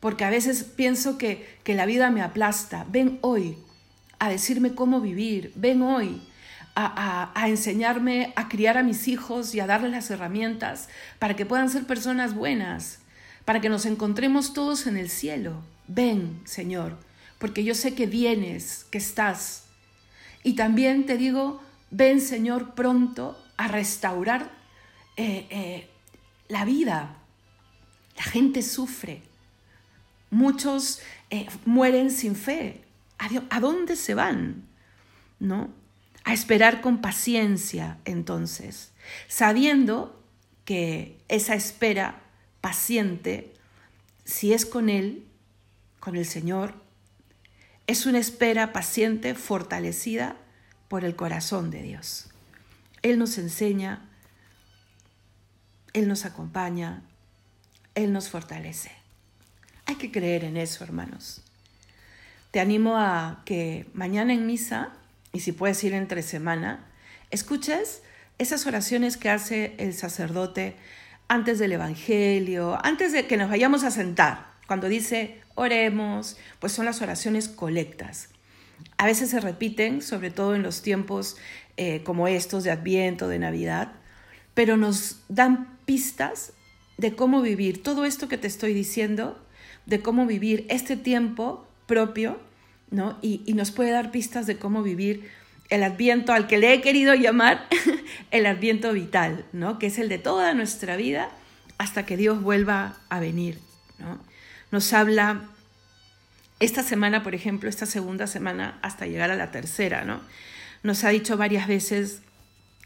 porque 0.02 0.24
a 0.24 0.30
veces 0.30 0.64
pienso 0.64 1.16
que, 1.16 1.56
que 1.62 1.76
la 1.76 1.86
vida 1.86 2.10
me 2.10 2.22
aplasta. 2.22 2.84
Ven 2.90 3.20
hoy 3.20 3.56
a 4.18 4.28
decirme 4.28 4.74
cómo 4.74 5.00
vivir. 5.00 5.52
Ven 5.54 5.80
hoy 5.80 6.20
a, 6.74 6.86
a, 6.86 7.40
a, 7.40 7.48
enseñarme 7.48 8.32
a 8.34 8.48
criar 8.48 8.76
a 8.76 8.82
mis 8.82 9.06
hijos 9.06 9.54
y 9.54 9.60
a 9.60 9.68
darles 9.68 9.92
las 9.92 10.10
herramientas 10.10 10.88
para 11.20 11.36
que 11.36 11.46
puedan 11.46 11.70
ser 11.70 11.84
personas 11.84 12.34
buenas, 12.34 12.98
para 13.44 13.60
que 13.60 13.68
nos 13.68 13.86
encontremos 13.86 14.54
todos 14.54 14.88
en 14.88 14.96
el 14.96 15.08
cielo. 15.08 15.62
Ven, 15.86 16.40
Señor, 16.46 16.98
porque 17.38 17.62
yo 17.62 17.76
sé 17.76 17.94
que 17.94 18.06
vienes, 18.06 18.84
que 18.90 18.98
estás 18.98 19.66
y 20.42 20.54
también 20.54 21.06
te 21.06 21.16
digo, 21.16 21.62
ven 21.92 22.20
Señor 22.20 22.74
pronto 22.74 23.40
a 23.56 23.68
restaurar 23.68 24.50
eh, 25.16 25.46
eh, 25.48 25.88
la 26.48 26.64
vida. 26.64 27.18
La 28.16 28.24
gente 28.24 28.62
sufre. 28.62 29.31
Muchos 30.32 31.00
eh, 31.28 31.46
mueren 31.66 32.10
sin 32.10 32.34
fe. 32.34 32.80
¿A 33.50 33.60
dónde 33.60 33.96
se 33.96 34.14
van? 34.14 34.64
¿No? 35.38 35.70
A 36.24 36.32
esperar 36.32 36.80
con 36.80 37.02
paciencia 37.02 37.98
entonces, 38.06 38.92
sabiendo 39.28 40.24
que 40.64 41.20
esa 41.28 41.54
espera 41.54 42.22
paciente, 42.62 43.52
si 44.24 44.54
es 44.54 44.64
con 44.64 44.88
Él, 44.88 45.26
con 46.00 46.16
el 46.16 46.24
Señor, 46.24 46.74
es 47.86 48.06
una 48.06 48.18
espera 48.18 48.72
paciente 48.72 49.34
fortalecida 49.34 50.36
por 50.88 51.04
el 51.04 51.14
corazón 51.14 51.70
de 51.70 51.82
Dios. 51.82 52.30
Él 53.02 53.18
nos 53.18 53.36
enseña, 53.36 54.08
Él 55.92 56.08
nos 56.08 56.24
acompaña, 56.24 57.02
Él 57.94 58.14
nos 58.14 58.30
fortalece. 58.30 59.01
Hay 59.92 59.98
que 59.98 60.10
creer 60.10 60.44
en 60.44 60.56
eso, 60.56 60.84
hermanos. 60.84 61.42
Te 62.50 62.60
animo 62.60 62.96
a 62.96 63.42
que 63.44 63.84
mañana 63.92 64.32
en 64.32 64.46
misa, 64.46 64.88
y 65.34 65.40
si 65.40 65.52
puedes 65.52 65.84
ir 65.84 65.92
entre 65.92 66.22
semana, 66.22 66.86
escuches 67.30 68.02
esas 68.38 68.66
oraciones 68.66 69.18
que 69.18 69.28
hace 69.28 69.74
el 69.76 69.92
sacerdote 69.92 70.76
antes 71.28 71.58
del 71.58 71.72
Evangelio, 71.72 72.78
antes 72.82 73.12
de 73.12 73.26
que 73.26 73.36
nos 73.36 73.50
vayamos 73.50 73.84
a 73.84 73.90
sentar, 73.90 74.54
cuando 74.66 74.88
dice, 74.88 75.42
oremos, 75.56 76.38
pues 76.58 76.72
son 76.72 76.86
las 76.86 77.02
oraciones 77.02 77.48
colectas. 77.48 78.30
A 78.96 79.04
veces 79.04 79.28
se 79.28 79.40
repiten, 79.40 80.00
sobre 80.00 80.30
todo 80.30 80.54
en 80.54 80.62
los 80.62 80.80
tiempos 80.80 81.36
eh, 81.76 82.02
como 82.02 82.28
estos 82.28 82.64
de 82.64 82.70
Adviento, 82.70 83.28
de 83.28 83.38
Navidad, 83.38 83.92
pero 84.54 84.78
nos 84.78 85.20
dan 85.28 85.76
pistas 85.84 86.54
de 86.96 87.14
cómo 87.14 87.42
vivir 87.42 87.82
todo 87.82 88.06
esto 88.06 88.26
que 88.26 88.38
te 88.38 88.46
estoy 88.46 88.72
diciendo, 88.72 89.38
de 89.86 90.00
cómo 90.00 90.26
vivir 90.26 90.66
este 90.68 90.96
tiempo 90.96 91.66
propio, 91.86 92.38
¿no? 92.90 93.18
Y, 93.22 93.52
nos 93.54 93.70
puede 93.70 93.90
dar 93.90 94.10
pistas 94.10 94.46
de 94.46 94.56
cómo 94.56 94.82
vivir 94.82 95.30
el 95.70 95.82
adviento 95.82 96.32
al 96.32 96.46
que 96.46 96.58
le 96.58 96.72
he 96.72 96.80
querido 96.80 97.14
llamar 97.14 97.66
el 98.30 98.46
adviento 98.46 98.92
vital, 98.92 99.44
¿no? 99.52 99.78
Que 99.78 99.86
es 99.86 99.98
el 99.98 100.08
de 100.08 100.18
toda 100.18 100.54
nuestra 100.54 100.96
vida 100.96 101.30
hasta 101.78 102.06
que 102.06 102.16
Dios 102.16 102.42
vuelva 102.42 102.96
a 103.08 103.20
venir, 103.20 103.58
¿no? 103.98 104.18
Nos 104.70 104.92
habla 104.92 105.42
esta 106.60 106.82
semana, 106.82 107.22
por 107.22 107.34
ejemplo, 107.34 107.68
esta 107.68 107.86
segunda 107.86 108.26
semana 108.26 108.78
hasta 108.82 109.06
llegar 109.06 109.30
a 109.30 109.36
la 109.36 109.50
tercera, 109.50 110.04
¿no? 110.04 110.20
Nos 110.82 111.04
ha 111.04 111.10
dicho 111.10 111.36
varias 111.36 111.66
veces 111.66 112.22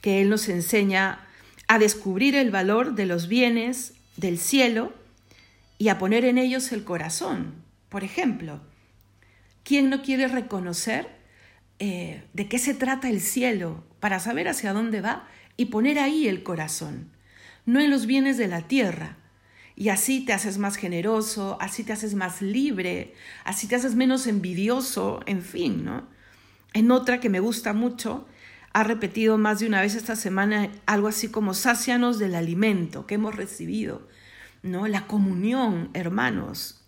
que 0.00 0.20
Él 0.20 0.30
nos 0.30 0.48
enseña 0.48 1.20
a 1.68 1.78
descubrir 1.78 2.35
el 2.37 2.50
valor 2.50 2.94
de 2.94 3.06
los 3.06 3.28
bienes 3.28 3.94
del 4.16 4.38
cielo 4.38 4.92
y 5.78 5.88
a 5.88 5.98
poner 5.98 6.24
en 6.24 6.38
ellos 6.38 6.72
el 6.72 6.84
corazón. 6.84 7.54
Por 7.88 8.04
ejemplo, 8.04 8.60
¿quién 9.64 9.90
no 9.90 10.02
quiere 10.02 10.28
reconocer 10.28 11.08
eh, 11.78 12.24
de 12.32 12.48
qué 12.48 12.58
se 12.58 12.74
trata 12.74 13.08
el 13.08 13.20
cielo 13.20 13.84
para 14.00 14.20
saber 14.20 14.48
hacia 14.48 14.72
dónde 14.72 15.00
va? 15.00 15.28
y 15.56 15.66
poner 15.66 15.98
ahí 15.98 16.28
el 16.28 16.42
corazón, 16.42 17.10
no 17.64 17.80
en 17.80 17.90
los 17.90 18.06
bienes 18.06 18.36
de 18.36 18.48
la 18.48 18.62
tierra. 18.62 19.16
Y 19.74 19.90
así 19.90 20.24
te 20.24 20.32
haces 20.32 20.56
más 20.58 20.76
generoso, 20.76 21.58
así 21.60 21.84
te 21.84 21.92
haces 21.92 22.14
más 22.14 22.40
libre, 22.40 23.14
así 23.44 23.66
te 23.66 23.76
haces 23.76 23.94
menos 23.94 24.26
envidioso, 24.26 25.20
en 25.26 25.42
fin, 25.42 25.84
¿no? 25.84 26.08
En 26.72 26.90
otra 26.90 27.20
que 27.20 27.28
me 27.28 27.40
gusta 27.40 27.74
mucho, 27.74 28.26
ha 28.72 28.84
repetido 28.84 29.36
más 29.36 29.60
de 29.60 29.66
una 29.66 29.82
vez 29.82 29.94
esta 29.94 30.16
semana 30.16 30.70
algo 30.86 31.08
así 31.08 31.28
como 31.28 31.52
sácianos 31.52 32.18
del 32.18 32.34
alimento 32.34 33.06
que 33.06 33.16
hemos 33.16 33.34
recibido, 33.34 34.08
La 34.66 35.07
comunión, 35.07 35.90
hermanos. 35.94 36.81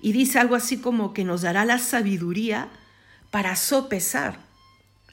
Y 0.00 0.12
dice 0.12 0.40
algo 0.40 0.56
así 0.56 0.78
como 0.78 1.14
que 1.14 1.24
nos 1.24 1.42
dará 1.42 1.64
la 1.64 1.78
sabiduría 1.78 2.68
para 3.30 3.54
sopesar 3.54 4.38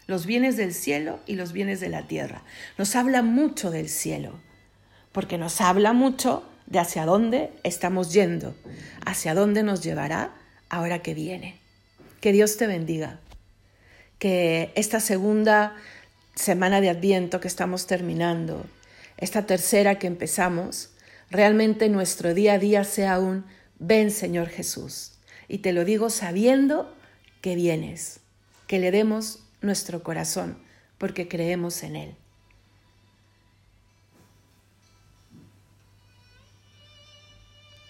los 0.07 0.25
bienes 0.25 0.57
del 0.57 0.73
cielo 0.73 1.19
y 1.27 1.35
los 1.35 1.51
bienes 1.51 1.79
de 1.79 1.89
la 1.89 2.07
tierra. 2.07 2.41
Nos 2.77 2.95
habla 2.95 3.21
mucho 3.21 3.69
del 3.69 3.87
cielo, 3.87 4.39
porque 5.11 5.37
nos 5.37 5.61
habla 5.61 5.93
mucho 5.93 6.43
de 6.65 6.79
hacia 6.79 7.05
dónde 7.05 7.51
estamos 7.63 8.13
yendo, 8.13 8.55
hacia 9.05 9.35
dónde 9.35 9.61
nos 9.61 9.83
llevará 9.83 10.33
ahora 10.69 11.03
que 11.03 11.13
viene. 11.13 11.59
Que 12.19 12.31
Dios 12.31 12.57
te 12.57 12.65
bendiga. 12.65 13.19
Que 14.17 14.71
esta 14.75 14.99
segunda 14.99 15.75
semana 16.33 16.81
de 16.81 16.89
Adviento 16.89 17.39
que 17.39 17.47
estamos 17.47 17.85
terminando, 17.85 18.65
esta 19.17 19.45
tercera 19.45 19.99
que 19.99 20.07
empezamos, 20.07 20.89
realmente 21.29 21.89
nuestro 21.89 22.33
día 22.33 22.53
a 22.53 22.59
día 22.59 22.83
sea 22.83 23.19
un 23.19 23.45
ven 23.79 24.11
Señor 24.11 24.47
Jesús. 24.47 25.13
Y 25.47 25.59
te 25.59 25.73
lo 25.73 25.85
digo 25.85 26.09
sabiendo 26.09 26.93
que 27.41 27.55
vienes, 27.55 28.19
que 28.67 28.79
le 28.79 28.91
demos 28.91 29.43
nuestro 29.61 30.03
corazón, 30.03 30.57
porque 30.97 31.27
creemos 31.27 31.83
en 31.83 31.95
Él. 31.95 32.15